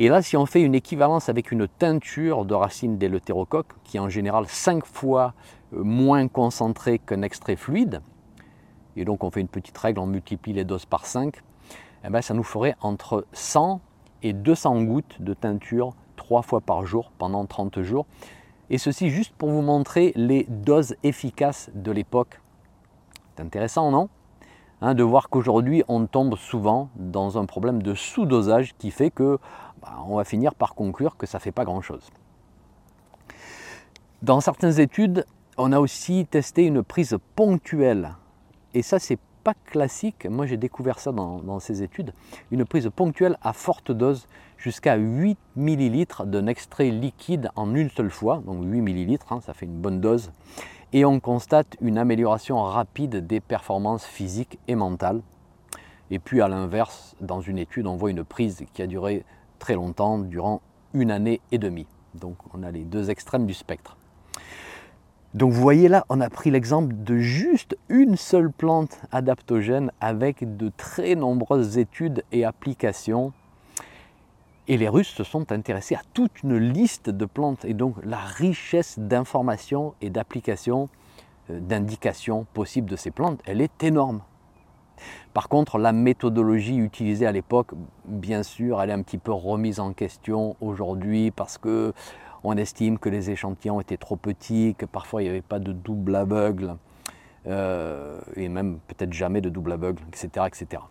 Et 0.00 0.08
là, 0.08 0.22
si 0.22 0.36
on 0.36 0.46
fait 0.46 0.62
une 0.62 0.76
équivalence 0.76 1.28
avec 1.28 1.50
une 1.50 1.66
teinture 1.66 2.44
de 2.44 2.54
racine 2.54 2.98
d'éleutérocoque, 2.98 3.72
qui 3.82 3.96
est 3.96 4.00
en 4.00 4.08
général 4.08 4.44
5 4.46 4.86
fois 4.86 5.34
euh, 5.74 5.82
moins 5.82 6.28
concentrée 6.28 7.00
qu'un 7.00 7.22
extrait 7.22 7.56
fluide, 7.56 8.00
et 8.96 9.04
donc 9.04 9.24
on 9.24 9.30
fait 9.30 9.40
une 9.40 9.48
petite 9.48 9.76
règle, 9.76 9.98
on 9.98 10.06
multiplie 10.06 10.52
les 10.52 10.64
doses 10.64 10.86
par 10.86 11.06
5, 11.06 11.34
eh 12.04 12.10
ben, 12.10 12.22
ça 12.22 12.32
nous 12.32 12.44
ferait 12.44 12.76
entre 12.80 13.26
100 13.32 13.80
et 14.22 14.32
200 14.32 14.82
gouttes 14.82 15.16
de 15.20 15.34
teinture 15.34 15.94
trois 16.16 16.42
fois 16.42 16.60
par 16.60 16.86
jour 16.86 17.10
pendant 17.18 17.44
30 17.44 17.82
jours. 17.82 18.06
Et 18.70 18.78
ceci 18.78 19.10
juste 19.10 19.34
pour 19.34 19.50
vous 19.50 19.62
montrer 19.62 20.12
les 20.14 20.44
doses 20.48 20.96
efficaces 21.02 21.70
de 21.74 21.90
l'époque. 21.90 22.40
C'est 23.36 23.42
intéressant, 23.42 23.90
non? 23.90 24.08
Hein, 24.80 24.94
De 24.94 25.02
voir 25.02 25.28
qu'aujourd'hui, 25.28 25.82
on 25.88 26.06
tombe 26.06 26.36
souvent 26.36 26.90
dans 26.96 27.38
un 27.38 27.46
problème 27.46 27.82
de 27.82 27.94
sous-dosage 27.94 28.74
qui 28.78 28.90
fait 28.90 29.10
que 29.10 29.38
bah, 29.82 29.98
on 30.06 30.16
va 30.16 30.24
finir 30.24 30.54
par 30.54 30.74
conclure 30.74 31.16
que 31.16 31.26
ça 31.26 31.38
ne 31.38 31.42
fait 31.42 31.52
pas 31.52 31.64
grand-chose. 31.64 32.10
Dans 34.22 34.40
certaines 34.40 34.80
études, 34.80 35.24
on 35.56 35.72
a 35.72 35.80
aussi 35.80 36.26
testé 36.26 36.64
une 36.64 36.82
prise 36.82 37.16
ponctuelle. 37.36 38.16
Et 38.74 38.82
ça, 38.82 38.98
c'est 38.98 39.18
pas 39.44 39.54
classique. 39.66 40.26
Moi, 40.26 40.46
j'ai 40.46 40.56
découvert 40.56 40.98
ça 40.98 41.12
dans, 41.12 41.60
ces 41.60 41.82
études. 41.82 42.12
Une 42.50 42.64
prise 42.64 42.90
ponctuelle 42.94 43.38
à 43.42 43.52
forte 43.52 43.92
dose, 43.92 44.26
jusqu'à 44.58 44.96
8 44.96 45.38
ml 45.56 46.26
d'un 46.26 46.46
extrait 46.46 46.90
liquide 46.90 47.50
en 47.56 47.74
une 47.74 47.88
seule 47.88 48.10
fois. 48.10 48.42
Donc 48.44 48.64
8 48.64 48.82
ml, 48.82 49.18
hein, 49.30 49.40
ça 49.40 49.54
fait 49.54 49.66
une 49.66 49.80
bonne 49.80 50.00
dose. 50.00 50.30
Et 50.92 51.04
on 51.04 51.20
constate 51.20 51.76
une 51.80 51.98
amélioration 51.98 52.62
rapide 52.62 53.26
des 53.26 53.40
performances 53.40 54.04
physiques 54.04 54.58
et 54.68 54.74
mentales. 54.74 55.22
Et 56.10 56.18
puis 56.18 56.40
à 56.40 56.48
l'inverse, 56.48 57.14
dans 57.20 57.40
une 57.40 57.58
étude, 57.58 57.86
on 57.86 57.96
voit 57.96 58.10
une 58.10 58.24
prise 58.24 58.64
qui 58.72 58.82
a 58.82 58.86
duré 58.86 59.24
très 59.58 59.74
longtemps, 59.74 60.18
durant 60.18 60.60
une 60.94 61.10
année 61.10 61.40
et 61.52 61.58
demie. 61.58 61.86
Donc 62.14 62.36
on 62.54 62.62
a 62.62 62.70
les 62.70 62.84
deux 62.84 63.10
extrêmes 63.10 63.46
du 63.46 63.54
spectre. 63.54 63.96
Donc 65.34 65.52
vous 65.52 65.60
voyez 65.60 65.88
là, 65.88 66.06
on 66.08 66.22
a 66.22 66.30
pris 66.30 66.50
l'exemple 66.50 66.94
de 66.96 67.18
juste 67.18 67.76
une 67.90 68.16
seule 68.16 68.50
plante 68.50 68.98
adaptogène 69.12 69.92
avec 70.00 70.56
de 70.56 70.72
très 70.74 71.14
nombreuses 71.14 71.76
études 71.76 72.24
et 72.32 72.46
applications. 72.46 73.34
Et 74.70 74.76
les 74.76 74.90
Russes 74.90 75.08
se 75.08 75.24
sont 75.24 75.50
intéressés 75.50 75.94
à 75.94 76.02
toute 76.12 76.42
une 76.42 76.58
liste 76.58 77.08
de 77.08 77.24
plantes 77.24 77.64
et 77.64 77.72
donc 77.72 77.96
la 78.04 78.18
richesse 78.18 78.98
d'informations 78.98 79.94
et 80.02 80.10
d'applications, 80.10 80.90
euh, 81.48 81.58
d'indications 81.58 82.46
possibles 82.52 82.90
de 82.90 82.96
ces 82.96 83.10
plantes, 83.10 83.40
elle 83.46 83.62
est 83.62 83.82
énorme. 83.82 84.20
Par 85.32 85.48
contre, 85.48 85.78
la 85.78 85.92
méthodologie 85.92 86.76
utilisée 86.76 87.26
à 87.26 87.32
l'époque, 87.32 87.70
bien 88.04 88.42
sûr, 88.42 88.82
elle 88.82 88.90
est 88.90 88.92
un 88.92 89.00
petit 89.00 89.16
peu 89.16 89.32
remise 89.32 89.80
en 89.80 89.94
question 89.94 90.54
aujourd'hui 90.60 91.30
parce 91.30 91.56
que 91.56 91.94
on 92.44 92.54
estime 92.58 92.98
que 92.98 93.08
les 93.08 93.30
échantillons 93.30 93.80
étaient 93.80 93.96
trop 93.96 94.16
petits, 94.16 94.74
que 94.76 94.84
parfois 94.84 95.22
il 95.22 95.26
n'y 95.26 95.30
avait 95.30 95.40
pas 95.40 95.60
de 95.60 95.72
double 95.72 96.14
aveugle, 96.14 96.76
euh, 97.46 98.20
et 98.36 98.48
même 98.48 98.80
peut-être 98.86 99.14
jamais 99.14 99.40
de 99.40 99.48
double 99.48 99.72
aveugle, 99.72 100.02
etc., 100.12 100.46
etc. 100.46 100.82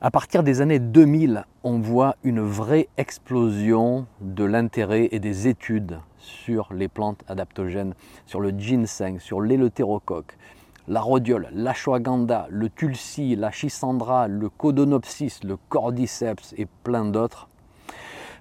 À 0.00 0.12
partir 0.12 0.44
des 0.44 0.60
années 0.60 0.78
2000, 0.78 1.44
on 1.64 1.80
voit 1.80 2.14
une 2.22 2.38
vraie 2.40 2.88
explosion 2.98 4.06
de 4.20 4.44
l'intérêt 4.44 5.08
et 5.10 5.18
des 5.18 5.48
études 5.48 5.98
sur 6.20 6.72
les 6.72 6.86
plantes 6.86 7.24
adaptogènes, 7.26 7.94
sur 8.24 8.40
le 8.40 8.50
ginseng, 8.50 9.18
sur 9.18 9.40
l'éleutérocoque, 9.40 10.38
la 10.86 11.00
rhodiole, 11.00 11.48
l'ashwagandha, 11.52 12.46
le 12.48 12.70
tulsi, 12.70 13.34
la 13.34 13.50
chisandra, 13.50 14.28
le 14.28 14.48
codonopsis, 14.48 15.40
le 15.42 15.56
cordyceps 15.68 16.54
et 16.56 16.66
plein 16.84 17.06
d'autres. 17.06 17.48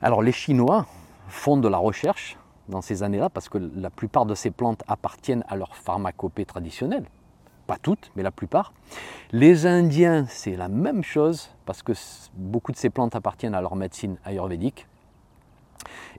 Alors 0.04 0.22
les 0.22 0.34
Chinois 0.34 0.86
font 1.28 1.58
de 1.58 1.68
la 1.68 1.80
recherche 1.80 2.38
dans 2.70 2.84
ces 2.84 3.02
années-là 3.02 3.32
parce 3.32 3.50
que 3.50 3.58
la 3.58 3.90
plupart 3.90 4.28
de 4.28 4.36
ces 4.36 4.52
plantes 4.52 4.84
appartiennent 4.88 5.44
à 5.50 5.56
leur 5.56 5.76
pharmacopée 5.76 6.46
traditionnelle. 6.46 7.06
Pas 7.68 7.78
toutes, 7.78 8.12
mais 8.16 8.24
la 8.24 8.32
plupart. 8.32 8.74
Les 9.32 9.66
Indiens, 9.66 10.26
c'est 10.30 10.56
la 10.56 10.70
même 10.70 11.04
chose 11.04 11.50
parce 11.66 11.84
que 11.84 11.92
beaucoup 12.34 12.72
de 12.72 12.78
ces 12.78 12.90
plantes 12.90 13.16
appartiennent 13.16 13.56
à 13.56 13.62
leur 13.62 13.76
médecine 13.76 14.18
ayurvédique. 14.24 14.88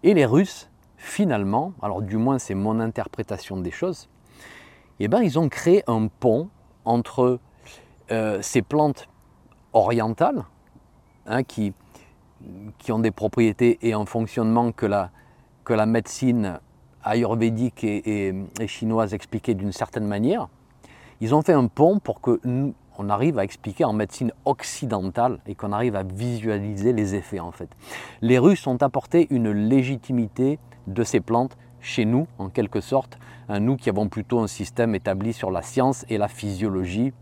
Et 0.02 0.14
les 0.14 0.26
Russes, 0.26 0.69
finalement, 0.99 1.73
alors 1.81 2.02
du 2.02 2.19
moins 2.19 2.38
c'est 2.38 2.55
mon 2.55 2.81
interprétation 2.81 3.57
des 3.57 3.71
choses, 3.71 4.09
eh 5.00 5.09
ben, 5.09 5.23
ils 5.23 5.38
ont 5.38 5.49
créé 5.49 5.83
un 5.87 6.09
pont 6.09 6.50
entre 6.85 7.38
euh, 8.11 8.38
ces 8.43 8.62
plantes 8.62 9.09
orientales, 9.73 10.45
hein, 11.26 11.43
qui, 11.45 11.73
ont 12.90 12.99
des 12.99 13.11
propriétés 13.11 13.78
et 13.83 13.93
un 13.93 14.07
fonctionnement 14.07 14.73
que 14.73 14.87
la, 14.87 15.87
médecine 15.87 16.61
ayurvédique 17.04 17.84
et, 17.84 18.34
chinoise 18.67 19.15
expliquait 19.15 19.54
d'une 19.54 19.73
certaine 19.73 20.06
manière. 20.06 20.49
Ils 21.21 21.35
ont 21.35 21.43
fait 21.43 21.52
un 21.52 21.67
pont 21.67 21.99
pour 21.99 22.21
que 22.21 22.41
nous, 22.45 22.75
on 22.97 23.09
arrive 23.09 23.39
à 23.39 23.45
expliquer 23.45 23.85
en 23.85 23.93
médecine 23.93 24.33
occidentale 24.45 25.39
et 25.47 25.57
qu'on 25.57 25.73
arrive 25.73 25.97
à 25.97 26.04
visualiser 26.04 26.93
les 26.93 27.17
effets 27.17 27.41
en 27.41 27.50
fait. 27.50 27.69
Les 28.23 28.39
Russes 28.39 28.67
ont 28.67 28.76
apporté 28.76 29.26
une 29.31 29.50
légitimité 29.50 30.59
de 30.87 31.02
ces 31.02 31.21
plantes 31.21 31.57
chez 31.81 32.04
nous, 32.04 32.26
en 32.39 32.49
quelque 32.49 32.81
sorte, 32.81 33.19
nous 33.49 33.76
qui 33.76 33.89
avons 33.89 34.09
plutôt 34.09 34.41
un 34.41 34.47
système 34.47 34.95
établi 34.95 35.33
sur 35.33 35.50
la 35.50 35.63
science 35.63 36.04
et 36.09 36.19
la 36.19 36.28
physiologie. 36.28 37.13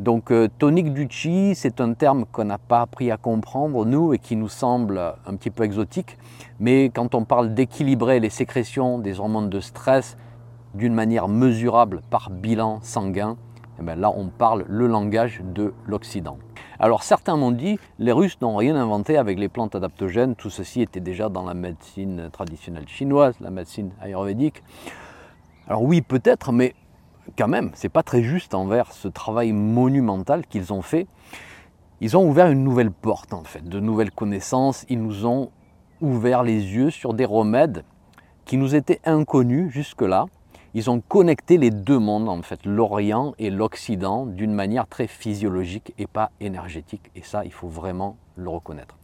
Donc 0.00 0.32
euh, 0.32 0.48
tonique 0.58 0.92
du 0.92 1.06
chi, 1.08 1.54
c'est 1.54 1.80
un 1.80 1.94
terme 1.94 2.24
qu'on 2.24 2.44
n'a 2.44 2.58
pas 2.58 2.80
appris 2.80 3.12
à 3.12 3.16
comprendre, 3.16 3.84
nous, 3.84 4.12
et 4.12 4.18
qui 4.18 4.34
nous 4.34 4.48
semble 4.48 4.98
un 4.98 5.36
petit 5.36 5.50
peu 5.50 5.62
exotique, 5.62 6.18
mais 6.58 6.86
quand 6.86 7.14
on 7.14 7.24
parle 7.24 7.54
d'équilibrer 7.54 8.18
les 8.18 8.30
sécrétions 8.30 8.98
des 8.98 9.20
hormones 9.20 9.50
de 9.50 9.60
stress 9.60 10.16
d'une 10.74 10.94
manière 10.94 11.28
mesurable 11.28 12.02
par 12.10 12.30
bilan 12.30 12.80
sanguin, 12.82 13.36
eh 13.78 13.82
bien 13.82 13.94
là 13.94 14.12
on 14.14 14.28
parle 14.28 14.64
le 14.68 14.86
langage 14.86 15.40
de 15.44 15.72
l'Occident. 15.86 16.38
Alors 16.78 17.02
certains 17.02 17.36
m'ont 17.36 17.52
dit, 17.52 17.78
les 17.98 18.12
Russes 18.12 18.40
n'ont 18.40 18.56
rien 18.56 18.76
inventé 18.76 19.16
avec 19.16 19.38
les 19.38 19.48
plantes 19.48 19.74
adaptogènes, 19.74 20.34
tout 20.34 20.50
ceci 20.50 20.82
était 20.82 21.00
déjà 21.00 21.28
dans 21.28 21.44
la 21.44 21.54
médecine 21.54 22.28
traditionnelle 22.32 22.88
chinoise, 22.88 23.34
la 23.40 23.50
médecine 23.50 23.90
ayurvédique. 24.00 24.62
Alors 25.68 25.82
oui, 25.82 26.02
peut-être, 26.02 26.52
mais 26.52 26.74
quand 27.38 27.48
même, 27.48 27.70
c'est 27.74 27.88
pas 27.88 28.02
très 28.02 28.22
juste 28.22 28.54
envers 28.54 28.92
ce 28.92 29.08
travail 29.08 29.52
monumental 29.52 30.46
qu'ils 30.46 30.72
ont 30.72 30.82
fait. 30.82 31.06
Ils 32.00 32.16
ont 32.16 32.28
ouvert 32.28 32.50
une 32.50 32.64
nouvelle 32.64 32.90
porte 32.90 33.32
en 33.32 33.44
fait, 33.44 33.66
de 33.66 33.80
nouvelles 33.80 34.10
connaissances, 34.10 34.84
ils 34.88 35.00
nous 35.00 35.26
ont 35.26 35.50
ouvert 36.00 36.42
les 36.42 36.54
yeux 36.54 36.90
sur 36.90 37.14
des 37.14 37.24
remèdes 37.24 37.84
qui 38.44 38.58
nous 38.58 38.74
étaient 38.74 39.00
inconnus 39.04 39.70
jusque-là, 39.72 40.26
ils 40.74 40.90
ont 40.90 41.00
connecté 41.00 41.56
les 41.56 41.70
deux 41.70 41.98
mondes, 41.98 42.28
en 42.28 42.42
fait, 42.42 42.66
l'Orient 42.66 43.34
et 43.38 43.50
l'Occident, 43.50 44.26
d'une 44.26 44.52
manière 44.52 44.88
très 44.88 45.06
physiologique 45.06 45.94
et 45.98 46.08
pas 46.08 46.32
énergétique. 46.40 47.10
Et 47.14 47.22
ça, 47.22 47.44
il 47.44 47.52
faut 47.52 47.68
vraiment 47.68 48.16
le 48.36 48.48
reconnaître. 48.48 48.96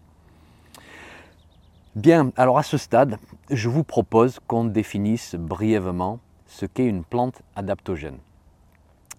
Bien, 1.94 2.33
alors 2.37 2.59
à 2.59 2.64
ce 2.64 2.76
stade, 2.76 3.18
je 3.50 3.68
vous 3.68 3.85
propose 3.85 4.40
qu'on 4.46 4.64
définisse 4.64 5.37
brièvement 5.37 6.18
ce 6.46 6.66
qu'est 6.66 6.87
une 6.87 7.04
plante 7.04 7.42
adaptogène. 7.54 8.18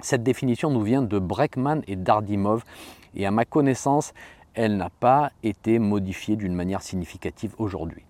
Cette 0.01 0.23
définition 0.23 0.69
nous 0.71 0.81
vient 0.81 1.01
de 1.01 1.19
Breckman 1.19 1.81
et 1.87 1.95
Dardimov, 1.95 2.63
et 3.15 3.25
à 3.25 3.31
ma 3.31 3.45
connaissance, 3.45 4.13
elle 4.53 4.75
n'a 4.75 4.89
pas 4.89 5.31
été 5.43 5.79
modifiée 5.79 6.35
d'une 6.35 6.55
manière 6.55 6.81
significative 6.81 7.53
aujourd'hui. 7.57 8.03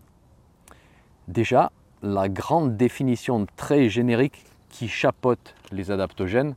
Déjà, 1.27 1.71
la 2.01 2.29
grande 2.29 2.77
définition 2.77 3.45
très 3.55 3.89
générique 3.89 4.45
qui 4.69 4.87
chapeaute 4.87 5.55
les 5.71 5.91
adaptogènes, 5.91 6.55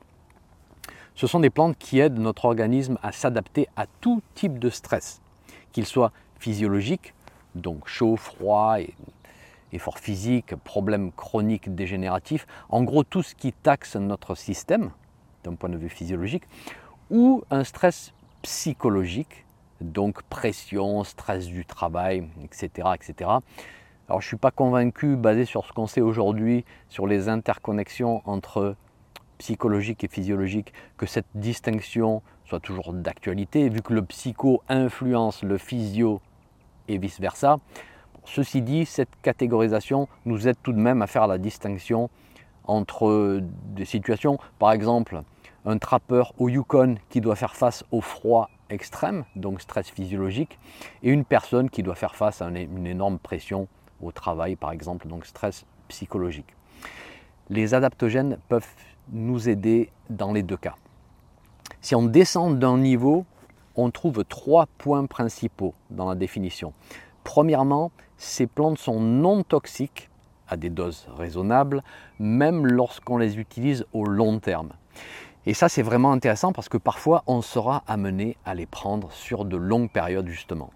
ce 1.15 1.27
sont 1.27 1.41
des 1.41 1.51
plantes 1.51 1.77
qui 1.79 2.01
aident 2.01 2.19
notre 2.19 2.47
organisme 2.47 2.99
à 3.03 3.13
s'adapter 3.13 3.69
à 3.77 3.87
tout 4.01 4.23
type 4.35 4.59
de 4.59 4.71
stress, 4.71 5.21
qu'il 5.73 5.87
soit 5.87 6.13
physiologique, 6.39 7.15
donc 7.55 7.87
chaud, 7.87 8.17
froid, 8.17 8.77
effort 9.73 9.99
physique, 9.99 10.55
problèmes 10.57 11.13
chroniques 11.13 11.75
dégénératifs, 11.75 12.47
en 12.69 12.83
gros 12.83 13.05
tout 13.05 13.23
ce 13.23 13.35
qui 13.35 13.53
taxe 13.53 13.97
notre 13.97 14.35
système 14.35 14.91
d'un 15.45 15.55
point 15.55 15.69
de 15.69 15.77
vue 15.77 15.89
physiologique, 15.91 16.45
ou 17.11 17.45
un 17.51 17.65
stress 17.65 18.13
psychologique, 18.43 19.45
donc 19.81 20.23
pression, 20.23 21.05
stress 21.05 21.47
du 21.47 21.67
travail, 21.67 22.29
etc. 22.43 22.89
etc. 22.95 23.31
Alors 24.09 24.21
je 24.21 24.27
ne 24.27 24.29
suis 24.29 24.37
pas 24.37 24.51
convaincu, 24.51 25.17
basé 25.17 25.47
sur 25.47 25.65
ce 25.65 25.73
qu'on 25.73 25.87
sait 25.87 26.03
aujourd'hui, 26.03 26.67
sur 26.91 27.07
les 27.07 27.31
interconnexions 27.31 28.21
entre 28.27 28.77
psychologique 29.39 30.05
et 30.05 30.09
physiologique, 30.09 30.75
que 30.99 31.07
cette 31.07 31.27
distinction 31.35 32.23
soit 32.45 32.61
toujours 32.61 32.93
d'actualité, 32.93 33.69
vu 33.71 33.81
que 33.81 33.95
le 33.95 34.05
psycho 34.05 34.63
influence 34.69 35.43
le 35.43 35.57
physio 35.57 36.21
et 36.89 36.99
vice-versa. 36.99 37.57
Ceci 38.27 38.61
dit, 38.61 38.85
cette 38.85 39.09
catégorisation 39.23 40.07
nous 40.27 40.49
aide 40.49 40.57
tout 40.63 40.75
de 40.75 40.79
même 40.79 41.01
à 41.01 41.07
faire 41.07 41.27
la 41.27 41.39
distinction 41.39 42.11
entre 42.65 43.41
des 43.75 43.87
situations, 43.87 44.39
par 44.59 44.73
exemple, 44.73 45.23
un 45.65 45.79
trappeur 45.79 46.35
au 46.39 46.51
Yukon 46.51 46.97
qui 47.09 47.23
doit 47.23 47.37
faire 47.37 47.57
face 47.57 47.85
au 47.91 48.03
froid 48.03 48.51
extrême, 48.69 49.25
donc 49.35 49.63
stress 49.63 49.89
physiologique, 49.89 50.59
et 51.03 51.11
une 51.11 51.25
personne 51.25 51.71
qui 51.71 51.83
doit 51.83 51.95
faire 51.95 52.17
face 52.17 52.43
à 52.43 52.49
une 52.49 52.87
énorme 52.87 53.19
pression 53.19 53.67
au 54.05 54.13
travail, 54.13 54.57
par 54.57 54.73
exemple, 54.73 55.09
donc 55.09 55.27
stress 55.27 55.65
psychologique. 55.89 56.55
Les 57.51 57.75
adaptogènes 57.75 58.39
peuvent 58.49 58.67
nous 59.13 59.49
aider 59.49 59.91
dans 60.11 60.33
les 60.33 60.43
deux 60.43 60.57
cas. 60.57 60.77
Si 61.81 61.95
on 61.95 62.03
descend 62.03 62.59
d'un 62.59 62.79
niveau, 62.79 63.27
on 63.77 63.91
trouve 63.91 64.25
trois 64.25 64.67
points 64.79 65.07
principaux 65.07 65.75
dans 65.91 66.09
la 66.09 66.15
définition. 66.15 66.73
Premièrement, 67.25 67.91
ces 68.17 68.47
plantes 68.47 68.79
sont 68.79 69.01
non 69.01 69.43
toxiques 69.43 70.11
à 70.49 70.57
des 70.57 70.71
doses 70.71 71.07
raisonnables, 71.17 71.83
même 72.19 72.67
lorsqu'on 72.67 73.19
les 73.19 73.39
utilise 73.39 73.85
au 73.93 74.05
long 74.05 74.39
terme. 74.39 74.73
Et 75.47 75.55
ça, 75.55 75.69
c'est 75.69 75.83
vraiment 75.83 76.13
intéressant 76.13 76.53
parce 76.53 76.69
que 76.69 76.79
parfois, 76.79 77.23
on 77.27 77.43
sera 77.43 77.83
amené 77.87 78.37
à 78.45 78.55
les 78.55 78.67
prendre 78.67 79.13
sur 79.13 79.45
de 79.45 79.57
longues 79.57 79.91
périodes, 79.91 80.29
justement. 80.29 80.71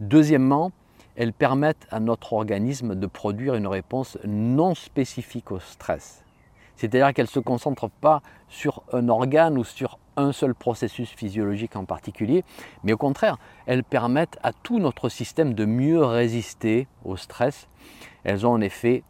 Deuxièmement, 0.00 0.72
elles 1.16 1.32
permettent 1.32 1.86
à 1.90 2.00
notre 2.00 2.32
organisme 2.32 2.94
de 2.94 3.06
produire 3.06 3.54
une 3.54 3.66
réponse 3.66 4.18
non 4.24 4.74
spécifique 4.74 5.50
au 5.50 5.60
stress. 5.60 6.24
C'est-à-dire 6.76 7.12
qu'elles 7.12 7.26
ne 7.26 7.30
se 7.30 7.40
concentrent 7.40 7.90
pas 7.90 8.22
sur 8.48 8.82
un 8.92 9.08
organe 9.08 9.58
ou 9.58 9.64
sur 9.64 9.98
un 10.16 10.32
seul 10.32 10.54
processus 10.54 11.10
physiologique 11.10 11.76
en 11.76 11.84
particulier, 11.84 12.44
mais 12.82 12.92
au 12.92 12.96
contraire, 12.96 13.38
elles 13.66 13.84
permettent 13.84 14.38
à 14.42 14.52
tout 14.52 14.78
notre 14.78 15.08
système 15.08 15.54
de 15.54 15.64
mieux 15.64 16.04
résister 16.04 16.86
au 17.04 17.16
stress. 17.16 17.68
Elles 18.24 18.46
ont 18.46 18.54
un 18.54 18.60
effet 18.60 19.04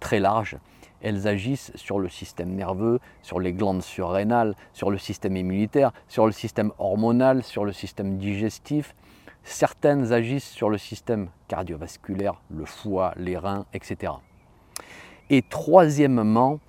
très 0.00 0.20
large. 0.20 0.58
Elles 1.00 1.28
agissent 1.28 1.70
sur 1.76 1.98
le 1.98 2.08
système 2.08 2.54
nerveux, 2.54 2.98
sur 3.22 3.38
les 3.40 3.52
glandes 3.52 3.82
surrénales, 3.82 4.54
sur 4.72 4.90
le 4.90 4.98
système 4.98 5.36
immunitaire, 5.36 5.92
sur 6.08 6.26
le 6.26 6.32
système 6.32 6.72
hormonal, 6.78 7.42
sur 7.44 7.64
le 7.64 7.72
système 7.72 8.18
digestif. 8.18 8.94
Certaines 9.50 10.12
agissent 10.12 10.50
sur 10.50 10.70
le 10.70 10.78
système 10.78 11.28
cardiovasculaire, 11.48 12.40
le 12.50 12.64
foie, 12.64 13.14
les 13.16 13.36
reins, 13.36 13.66
etc. 13.72 14.12
Et 15.30 15.42
troisièmement, 15.42 16.60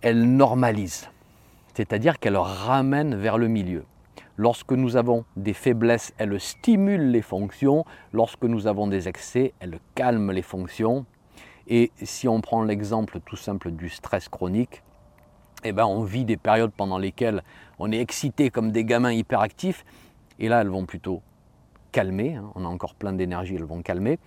elles 0.00 0.24
normalisent 0.24 1.08
c'est-à-dire 1.74 2.18
qu'elle 2.18 2.36
ramène 2.36 3.14
vers 3.14 3.38
le 3.38 3.48
milieu. 3.48 3.84
Lorsque 4.36 4.72
nous 4.72 4.96
avons 4.96 5.24
des 5.36 5.52
faiblesses, 5.52 6.12
elle 6.18 6.38
stimule 6.40 7.10
les 7.10 7.22
fonctions. 7.22 7.84
Lorsque 8.12 8.44
nous 8.44 8.66
avons 8.66 8.86
des 8.86 9.08
excès, 9.08 9.54
elle 9.60 9.78
calme 9.94 10.30
les 10.30 10.42
fonctions. 10.42 11.06
Et 11.66 11.90
si 12.02 12.26
on 12.28 12.40
prend 12.40 12.62
l'exemple 12.62 13.20
tout 13.20 13.36
simple 13.36 13.70
du 13.70 13.88
stress 13.88 14.28
chronique, 14.28 14.82
eh 15.64 15.72
ben 15.72 15.84
on 15.86 16.02
vit 16.02 16.24
des 16.24 16.38
périodes 16.38 16.72
pendant 16.72 16.98
lesquelles 16.98 17.42
on 17.78 17.92
est 17.92 18.00
excité 18.00 18.50
comme 18.50 18.72
des 18.72 18.84
gamins 18.84 19.12
hyperactifs. 19.12 19.84
Et 20.38 20.48
là, 20.48 20.62
elles 20.62 20.68
vont 20.68 20.86
plutôt 20.86 21.22
calmer. 21.90 22.36
Hein. 22.36 22.50
On 22.54 22.64
a 22.64 22.68
encore 22.68 22.94
plein 22.94 23.12
d'énergie, 23.12 23.54
elles 23.54 23.64
vont 23.64 23.82
calmer 23.82 24.18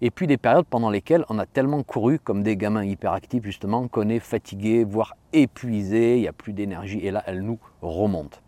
et 0.00 0.10
puis 0.10 0.26
des 0.26 0.36
périodes 0.36 0.66
pendant 0.66 0.90
lesquelles 0.90 1.24
on 1.30 1.38
a 1.38 1.46
tellement 1.46 1.82
couru 1.82 2.18
comme 2.18 2.42
des 2.42 2.58
gamins 2.58 2.84
hyperactifs 2.84 3.44
justement 3.44 3.88
qu'on 3.88 4.08
est 4.08 4.18
fatigué, 4.18 4.84
voire 4.84 5.16
épuisé, 5.32 6.16
il 6.16 6.20
n'y 6.20 6.28
a 6.28 6.32
plus 6.32 6.52
d'énergie 6.52 6.98
et 6.98 7.10
là 7.10 7.22
elle 7.26 7.40
nous 7.40 7.58
remonte. 7.80 8.42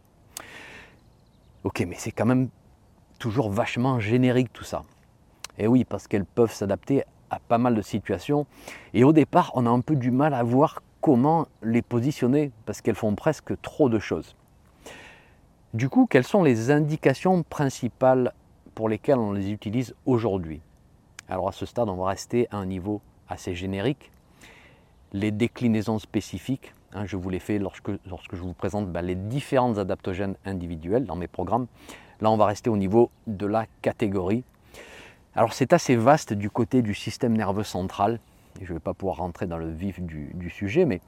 Ok, 1.65 1.83
mais 1.89 1.97
c'est 1.99 2.13
quand 2.13 2.27
même 2.27 2.49
toujours 3.19 3.51
vachement 3.51 4.01
générique 4.01 4.53
tout 4.53 4.65
ça. 4.65 4.83
Et 5.59 5.67
oui, 5.67 5.85
parce 5.85 6.07
qu'elles 6.07 6.27
peuvent 6.27 6.53
s'adapter 6.53 7.05
à 7.31 7.39
pas 7.39 7.59
mal 7.59 7.75
de 7.75 7.83
situations. 7.83 8.47
Et 8.93 9.03
au 9.03 9.13
départ, 9.13 9.51
on 9.55 9.67
a 9.67 9.71
un 9.71 9.81
peu 9.81 9.97
du 9.97 10.11
mal 10.11 10.35
à 10.35 10.43
voir 10.43 10.83
comment 11.01 11.49
les 11.63 11.83
positionner 11.83 12.53
parce 12.67 12.83
qu'elles 12.83 12.95
font 12.95 13.15
presque 13.15 13.59
trop 13.63 13.89
de 13.89 13.99
choses. 13.99 14.37
Du 15.73 15.89
coup, 15.89 16.07
quelles 16.07 16.25
sont 16.25 16.43
les 16.43 16.71
indications 16.71 17.43
principales 17.43 18.33
pour 18.77 18.89
lesquelles 18.89 19.19
on 19.19 19.33
les 19.33 19.51
utilise 19.51 19.97
aujourd'hui 20.07 20.61
alors 21.29 21.49
à 21.49 21.53
ce 21.53 21.67
stade, 21.67 21.89
on 21.89 21.97
va 21.97 22.09
rester 22.09 22.47
à 22.51 22.57
un 22.57 22.67
niveau 22.67 23.01
assez 23.29 23.55
générique. 23.55 24.13
Les 25.13 25.31
déclinaisons 25.31 25.99
spécifiques, 25.99 26.73
hein, 26.93 27.05
je 27.05 27.17
vous 27.17 27.31
les 27.31 27.41
fais 27.41 27.59
lorsque, 27.59 27.91
lorsque 28.09 28.37
je 28.37 28.43
vous 28.43 28.53
présente 28.53 28.91
ben, 28.91 29.03
les 29.03 29.17
différentes 29.17 29.79
adaptogènes 29.79 30.37
individuels 30.45 31.05
dans 31.05 31.17
mes 31.17 31.27
programmes. 31.27 31.67
Là, 32.21 32.31
on 32.31 32.37
va 32.37 32.47
rester 32.47 32.71
au 32.71 32.77
niveau 32.77 33.11
de 33.27 33.47
la 33.47 33.67
catégorie. 33.83 34.45
Alors 35.35 35.53
c'est 35.53 35.73
assez 35.73 35.97
vaste 35.97 36.33
du 36.33 36.49
côté 36.49 36.81
du 36.81 36.95
système 36.95 37.37
nerveux 37.37 37.65
central, 37.65 38.21
je 38.63 38.73
ne 38.73 38.79
vais 38.79 38.81
pas 38.81 38.95
pouvoir 38.95 39.19
rentrer 39.19 39.47
dans 39.47 39.59
le 39.59 39.71
vif 39.71 40.01
du 40.01 40.51
sujet, 40.51 40.87
mais 40.87 41.01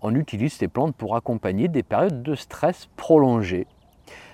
on 0.00 0.14
utilise 0.14 0.54
ces 0.54 0.68
plantes 0.68 0.94
pour 0.94 1.14
accompagner 1.14 1.68
des 1.68 1.82
périodes 1.82 2.22
de 2.22 2.34
stress 2.34 2.88
prolongées, 2.96 3.66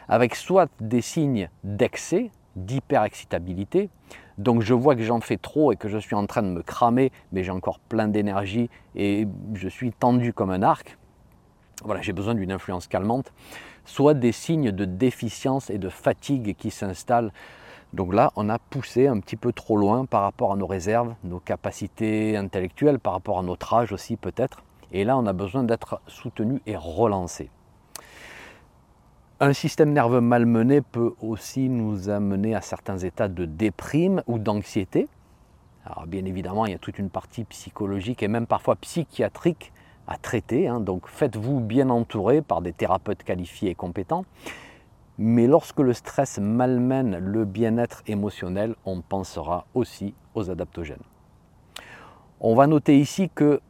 avec 0.09 0.37
soit 0.37 0.71
des 0.81 1.01
signes 1.01 1.49
d'excès, 1.64 2.31
d'hyperexcitabilité, 2.57 3.91
donc 4.38 4.62
je 4.62 4.75
vois 4.75 4.97
que 4.97 5.03
j'en 5.03 5.21
fais 5.21 5.37
trop 5.37 5.73
et 5.73 5.77
que 5.77 5.88
je 5.88 5.99
suis 5.99 6.15
en 6.15 6.27
train 6.27 6.43
de 6.43 6.49
me 6.49 6.62
cramer, 6.62 7.12
mais 7.33 7.45
j'ai 7.45 7.51
encore 7.51 7.79
plein 7.79 8.09
d'énergie 8.09 8.71
et 8.95 9.27
je 9.55 9.69
suis 9.69 9.93
tendu 9.93 10.33
comme 10.33 10.51
un 10.51 10.62
arc. 10.62 10.99
Voilà, 11.85 12.01
j'ai 12.01 12.12
besoin 12.12 12.35
d'une 12.35 12.53
influence 12.53 12.87
calmante. 12.87 13.33
Soit 13.85 14.15
des 14.15 14.33
signes 14.33 14.71
de 14.71 14.85
déficience 14.85 15.69
et 15.69 15.79
de 15.79 15.88
fatigue 15.88 16.55
qui 16.57 16.71
s'installent. 16.71 17.33
Donc 17.93 18.15
là, 18.15 18.33
on 18.37 18.49
a 18.49 18.59
poussé 18.59 19.09
un 19.09 19.19
petit 19.21 19.37
peu 19.37 19.53
trop 19.53 19.77
loin 19.77 20.07
par 20.07 20.23
rapport 20.23 20.53
à 20.53 20.57
nos 20.57 20.67
réserves, 20.67 21.15
nos 21.25 21.41
capacités 21.41 22.37
intellectuelles, 22.37 22.99
par 22.99 23.12
rapport 23.12 23.38
à 23.38 23.43
notre 23.43 23.75
âge 23.75 23.93
aussi 23.93 24.17
peut-être. 24.17 24.62
Et 24.93 25.05
là, 25.05 25.19
on 25.19 25.27
a 25.27 25.33
besoin 25.33 25.65
d'être 25.65 26.01
soutenu 26.07 26.62
et 26.67 26.77
relancé. 26.77 27.51
Un 29.45 29.55
système 29.55 29.93
nerveux 29.93 30.21
malmené 30.21 30.83
peut 30.83 31.15
aussi 31.21 31.69
nous 31.69 32.09
amener 32.09 32.55
à 32.55 32.61
certains 32.61 32.99
états 32.99 33.27
de 33.27 33.45
déprime 33.45 34.23
ou 34.29 34.39
d'anxiété. 34.39 35.09
Alors 35.85 36.07
bien 36.07 36.25
évidemment, 36.27 36.65
il 36.65 36.71
y 36.71 36.75
a 36.77 36.79
toute 36.79 37.01
une 37.01 37.11
partie 37.11 37.43
psychologique 37.43 38.23
et 38.23 38.29
même 38.29 38.47
parfois 38.47 38.77
psychiatrique 38.77 39.73
à 40.07 40.17
traiter. 40.17 40.69
Hein. 40.69 40.79
donc 40.79 41.09
faites-vous 41.09 41.59
bien 41.59 41.91
entourer 41.91 42.41
par 42.41 42.63
des 42.63 42.73
thérapeutes 42.73 43.25
qualifiés 43.25 43.71
et 43.71 43.75
compétents. 43.75 44.25
Mais 45.19 45.49
lorsque 45.49 45.81
le 45.81 45.93
stress 45.93 46.39
malmène 46.39 47.19
le 47.19 47.45
bien-être 47.45 48.05
émotionnel, 48.07 48.77
on 48.85 49.01
pensera 49.01 49.67
aussi 49.75 50.15
aux 50.37 50.51
adaptogènes. 50.51 51.03
On 52.39 52.55
va 52.55 52.69
noter 52.69 52.97
ici 52.97 53.29
que 53.29 53.61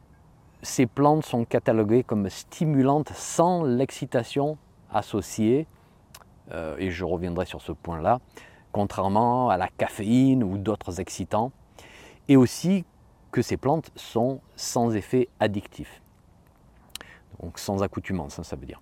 ces 0.61 0.85
plantes 0.85 1.25
sont 1.25 1.45
cataloguées 1.45 2.03
comme 2.03 2.29
stimulantes 2.29 3.11
sans 3.15 3.63
l'excitation 3.63 4.59
associés, 4.93 5.67
euh, 6.51 6.75
et 6.77 6.91
je 6.91 7.03
reviendrai 7.03 7.45
sur 7.45 7.61
ce 7.61 7.71
point-là, 7.71 8.19
contrairement 8.71 9.49
à 9.49 9.57
la 9.57 9.67
caféine 9.67 10.43
ou 10.43 10.57
d'autres 10.57 10.99
excitants, 10.99 11.51
et 12.27 12.37
aussi 12.37 12.85
que 13.31 13.41
ces 13.41 13.57
plantes 13.57 13.91
sont 13.95 14.41
sans 14.55 14.95
effet 14.95 15.29
addictif, 15.39 16.01
donc 17.41 17.59
sans 17.59 17.83
accoutumance, 17.83 18.39
hein, 18.39 18.43
ça 18.43 18.55
veut 18.55 18.65
dire. 18.65 18.81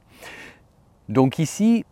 Donc 1.10 1.39
ici, 1.39 1.86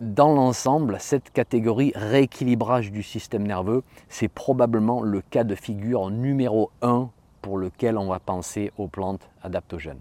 dans 0.00 0.32
l'ensemble, 0.32 0.96
cette 0.98 1.30
catégorie 1.30 1.92
rééquilibrage 1.94 2.90
du 2.90 3.02
système 3.02 3.46
nerveux, 3.46 3.82
c'est 4.08 4.28
probablement 4.28 5.02
le 5.02 5.20
cas 5.20 5.44
de 5.44 5.54
figure 5.54 6.10
numéro 6.10 6.70
1 6.82 7.10
pour 7.42 7.58
lequel 7.58 7.98
on 7.98 8.06
va 8.06 8.18
penser 8.18 8.72
aux 8.78 8.88
plantes 8.88 9.28
adaptogènes. 9.42 10.00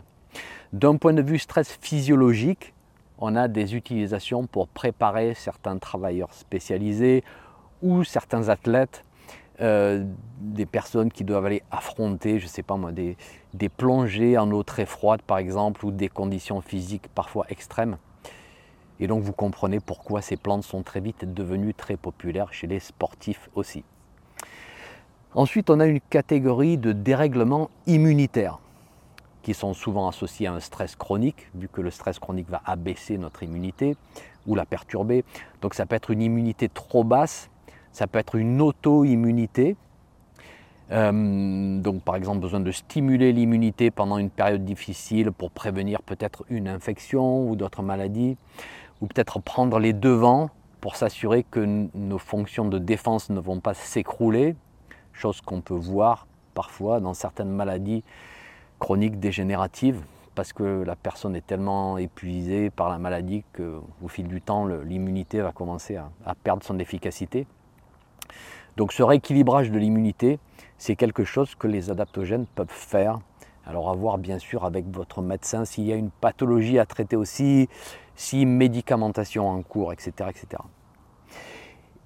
D'un 0.72 0.98
point 0.98 1.14
de 1.14 1.22
vue 1.22 1.40
stress 1.40 1.78
physiologique, 1.82 2.74
on 3.20 3.36
a 3.36 3.48
des 3.48 3.76
utilisations 3.76 4.48
pour 4.48 4.68
préparer 4.68 5.34
certains 5.34 5.78
travailleurs 5.78 6.34
spécialisés 6.34 7.24
ou 7.82 8.04
certains 8.04 8.50
athlètes, 8.50 9.04
euh, 9.62 10.06
des 10.40 10.66
personnes 10.66 11.12
qui 11.12 11.26
doivent 11.26 11.46
aller 11.46 11.62
affronter, 11.70 12.40
je 12.40 12.46
ne 12.46 12.50
sais 12.50 12.64
pas 12.64 12.78
moi, 12.78 12.92
des, 12.92 13.18
des 13.54 13.70
plongées 13.70 14.38
en 14.38 14.50
eau 14.52 14.64
très 14.64 14.86
froide 14.86 15.22
par 15.22 15.38
exemple, 15.38 15.86
ou 15.86 15.92
des 15.92 16.10
conditions 16.10 16.62
physiques 16.62 17.10
parfois 17.14 17.46
extrêmes. 17.50 17.98
Et 19.02 19.08
donc 19.08 19.22
vous 19.24 19.34
comprenez 19.34 19.80
pourquoi 19.80 20.22
ces 20.22 20.38
plantes 20.38 20.64
sont 20.64 20.84
très 20.84 21.02
vite 21.02 21.26
devenues 21.34 21.74
très 21.74 21.98
populaires 21.98 22.54
chez 22.54 22.68
les 22.68 22.80
sportifs 22.80 23.50
aussi. 23.56 23.84
Ensuite, 25.36 25.70
on 25.70 25.80
a 25.80 25.86
une 25.86 26.00
catégorie 26.00 26.78
de 26.78 26.92
dérèglement 26.92 27.70
immunitaire 27.86 28.60
qui 29.42 29.54
sont 29.54 29.74
souvent 29.74 30.08
associés 30.08 30.48
à 30.48 30.54
un 30.54 30.60
stress 30.60 30.96
chronique, 30.96 31.48
vu 31.56 31.68
que 31.68 31.82
le 31.82 31.92
stress 31.92 32.20
chronique 32.20 32.50
va 32.50 32.62
abaisser 32.66 33.18
notre 33.18 33.44
immunité 33.44 33.96
ou 34.48 34.56
la 34.56 34.66
perturber. 34.66 35.24
Donc 35.62 35.74
ça 35.74 35.86
peut 35.86 35.96
être 35.96 36.12
une 36.12 36.22
immunité 36.22 36.70
trop 36.70 37.04
basse, 37.04 37.50
ça 37.92 38.08
peut 38.08 38.20
être 38.20 38.36
une 38.36 38.62
auto-immunité. 38.62 39.76
Euh, 40.92 41.80
donc 41.80 42.02
par 42.02 42.16
exemple 42.16 42.40
besoin 42.40 42.60
de 42.60 42.72
stimuler 42.72 43.32
l'immunité 43.32 43.92
pendant 43.92 44.18
une 44.18 44.32
période 44.32 44.66
difficile 44.66 45.32
pour 45.32 45.52
prévenir 45.52 46.02
peut-être 46.02 46.46
une 46.50 46.68
infection 46.68 47.48
ou 47.48 47.56
d'autres 47.56 47.84
maladies, 47.84 48.38
ou 49.00 49.08
peut-être 49.08 49.40
prendre 49.40 49.80
les 49.80 49.94
devants 49.94 50.50
pour 50.82 50.96
s'assurer 50.96 51.44
que 51.44 51.88
nos 51.94 52.18
fonctions 52.18 52.66
de 52.66 52.80
défense 52.80 53.30
ne 53.30 53.40
vont 53.40 53.60
pas 53.60 53.74
s'écrouler, 53.74 54.56
chose 55.14 55.42
qu'on 55.42 55.62
peut 55.62 55.76
voir 55.76 56.26
parfois 56.54 57.00
dans 57.00 57.14
certaines 57.14 57.52
maladies 57.52 58.04
chronique 58.80 59.20
dégénérative 59.20 60.02
parce 60.36 60.54
que 60.54 60.84
la 60.84 60.96
personne 60.96 61.36
est 61.36 61.46
tellement 61.46 61.98
épuisée 61.98 62.70
par 62.70 62.90
la 62.90 62.98
maladie 62.98 63.44
qu'au 63.54 64.08
fil 64.08 64.28
du 64.28 64.42
temps, 64.42 64.66
l'immunité 64.66 65.42
va 65.42 65.52
commencer 65.52 65.98
à, 65.98 66.36
perdre 66.36 66.64
son 66.64 66.80
efficacité. 66.80 67.46
Donc 68.78 68.94
ce 68.94 69.04
rééquilibrage 69.04 69.70
de 69.70 69.78
l'immunité, 69.78 70.40
c'est 70.78 70.96
quelque 70.96 71.26
chose 71.26 71.56
que 71.56 71.68
les 71.68 71.92
adaptogènes 71.92 72.46
peuvent 72.56 72.68
faire. 72.70 73.20
Alors 73.66 73.90
à 73.90 73.94
voir 73.94 74.18
bien 74.18 74.40
sûr 74.40 74.64
avec 74.64 74.86
votre 74.88 75.22
médecin 75.22 75.66
s'il 75.66 75.84
y 75.84 75.92
a 75.92 75.98
une 75.98 76.10
pathologie 76.10 76.80
à 76.80 76.86
traiter 76.86 77.18
aussi, 77.18 77.68
si 78.16 78.46
médicamentation 78.46 79.50
en 79.50 79.62
cours, 79.62 79.92
etc. 79.92 80.30
etc. 80.30 80.64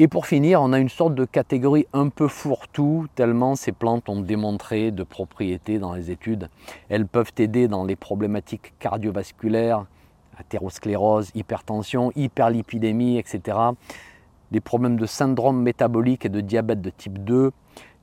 Et 0.04 0.10
pour 0.10 0.26
finir, 0.28 0.62
on 0.62 0.74
a 0.74 0.80
une 0.80 0.90
sorte 0.90 1.16
de 1.16 1.24
catégorie 1.24 1.88
un 1.94 2.10
peu 2.10 2.28
fourre-tout, 2.28 3.08
tellement 3.16 3.56
ces 3.56 3.72
plantes 3.72 4.10
ont 4.10 4.20
démontré 4.20 4.92
de 4.92 5.04
propriétés 5.04 5.80
dans 5.80 5.94
les 5.94 6.12
études. 6.12 6.50
Elles 6.90 7.08
peuvent 7.08 7.32
aider 7.38 7.70
dans 7.70 7.86
les 7.86 7.96
problématiques 7.96 8.74
cardiovasculaires, 8.80 9.86
athérosclérose, 10.38 11.32
hypertension, 11.36 12.12
hyperlipidémie, 12.18 13.18
etc. 13.18 13.58
Les 14.52 14.60
problèmes 14.60 14.98
de 14.98 15.06
syndrome 15.06 15.62
métabolique 15.62 16.26
et 16.26 16.30
de 16.30 16.42
diabète 16.42 16.82
de 16.82 16.90
type 16.90 17.24
2, 17.24 17.54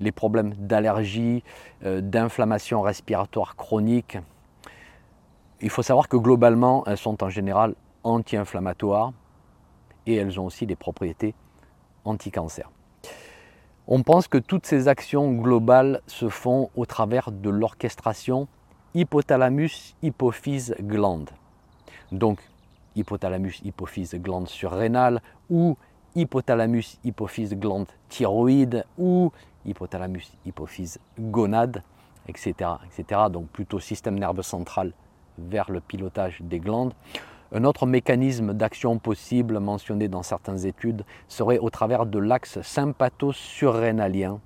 les 0.00 0.12
problèmes 0.12 0.54
d'allergie, 0.54 1.44
euh, 1.84 2.00
d'inflammation 2.00 2.80
respiratoire 2.80 3.56
chronique. 3.56 4.16
Il 5.60 5.68
faut 5.68 5.82
savoir 5.82 6.08
que 6.08 6.16
globalement, 6.16 6.82
elles 6.86 6.96
sont 6.96 7.22
en 7.22 7.28
général 7.28 7.74
anti-inflammatoires 8.04 9.12
et 10.06 10.14
elles 10.14 10.40
ont 10.40 10.46
aussi 10.46 10.64
des 10.64 10.76
propriétés 10.76 11.34
anti-cancer. 12.04 12.70
On 13.86 14.02
pense 14.02 14.28
que 14.28 14.38
toutes 14.38 14.66
ces 14.66 14.88
actions 14.88 15.32
globales 15.32 16.00
se 16.06 16.28
font 16.28 16.70
au 16.76 16.86
travers 16.86 17.32
de 17.32 17.50
l'orchestration 17.50 18.46
hypothalamus, 18.94 19.94
hypophyse, 20.02 20.74
glande. 20.80 21.30
Donc 22.12 22.40
hypothalamus, 22.96 23.60
hypophyse, 23.64 24.14
glande 24.14 24.48
surrénale 24.48 25.20
ou 25.48 25.76
hypothalamus, 26.14 26.98
hypophyse, 27.04 27.54
glande 27.54 27.86
thyroïde 28.08 28.84
ou 28.98 29.32
hypothalamus, 29.64 30.32
hypophyse, 30.44 30.98
gonade, 31.18 31.82
etc., 32.28 32.70
etc. 32.86 33.22
Donc 33.30 33.48
plutôt 33.48 33.80
système 33.80 34.18
nerveux 34.18 34.42
central 34.42 34.92
vers 35.38 35.70
le 35.70 35.80
pilotage 35.80 36.38
des 36.42 36.60
glandes. 36.60 36.94
Un 37.52 37.64
autre 37.64 37.84
mécanisme 37.84 38.54
d'action 38.54 38.98
possible 38.98 39.58
mentionné 39.58 40.06
dans 40.06 40.22
certaines 40.22 40.66
études 40.66 41.04
serait 41.26 41.58
au 41.58 41.68
travers 41.68 42.06
de 42.06 42.20
l'axe 42.20 42.60
sympatho-surrénalien. 42.62 44.40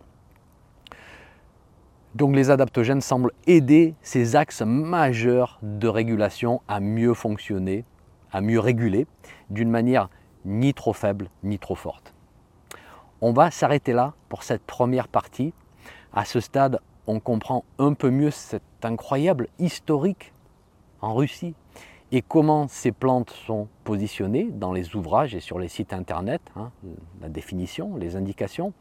Donc 2.14 2.34
les 2.34 2.50
adaptogènes 2.50 3.02
semblent 3.02 3.32
aider 3.46 3.94
ces 4.00 4.36
axes 4.36 4.62
majeurs 4.62 5.58
de 5.62 5.86
régulation 5.86 6.62
à 6.66 6.80
mieux 6.80 7.12
fonctionner, 7.12 7.84
à 8.32 8.40
mieux 8.40 8.60
réguler 8.60 9.06
d'une 9.50 9.70
manière 9.70 10.08
ni 10.46 10.72
trop 10.72 10.94
faible 10.94 11.28
ni 11.42 11.58
trop 11.58 11.74
forte. 11.74 12.14
On 13.20 13.32
va 13.32 13.50
s'arrêter 13.50 13.92
là 13.92 14.14
pour 14.30 14.44
cette 14.44 14.62
première 14.62 15.08
partie. 15.08 15.52
À 16.14 16.24
ce 16.24 16.40
stade, 16.40 16.80
on 17.06 17.20
comprend 17.20 17.64
un 17.78 17.92
peu 17.92 18.10
mieux 18.10 18.30
cet 18.30 18.62
incroyable 18.82 19.48
historique 19.58 20.32
en 21.02 21.14
Russie 21.14 21.54
et 22.14 22.22
comment 22.22 22.68
ces 22.68 22.92
plantes 22.92 23.30
sont 23.30 23.66
positionnées 23.82 24.48
dans 24.52 24.72
les 24.72 24.94
ouvrages 24.94 25.34
et 25.34 25.40
sur 25.40 25.58
les 25.58 25.66
sites 25.66 25.92
internet, 25.92 26.40
hein, 26.54 26.70
la 27.20 27.28
définition, 27.28 27.96
les 27.96 28.14
indications. 28.14 28.72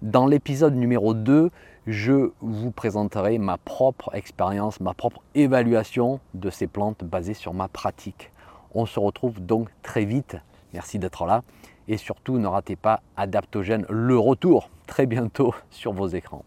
Dans 0.00 0.26
l'épisode 0.26 0.74
numéro 0.74 1.12
2, 1.12 1.50
je 1.86 2.30
vous 2.40 2.70
présenterai 2.70 3.36
ma 3.36 3.58
propre 3.58 4.14
expérience, 4.14 4.80
ma 4.80 4.94
propre 4.94 5.20
évaluation 5.34 6.18
de 6.32 6.48
ces 6.48 6.66
plantes 6.66 7.04
basée 7.04 7.34
sur 7.34 7.52
ma 7.52 7.68
pratique. 7.68 8.32
On 8.74 8.86
se 8.86 8.98
retrouve 8.98 9.44
donc 9.44 9.68
très 9.82 10.06
vite. 10.06 10.38
Merci 10.72 10.98
d'être 10.98 11.26
là. 11.26 11.42
Et 11.88 11.98
surtout, 11.98 12.38
ne 12.38 12.46
ratez 12.46 12.76
pas 12.76 13.02
Adaptogène, 13.18 13.84
le 13.90 14.18
retour 14.18 14.70
très 14.86 15.04
bientôt 15.04 15.54
sur 15.68 15.92
vos 15.92 16.08
écrans. 16.08 16.46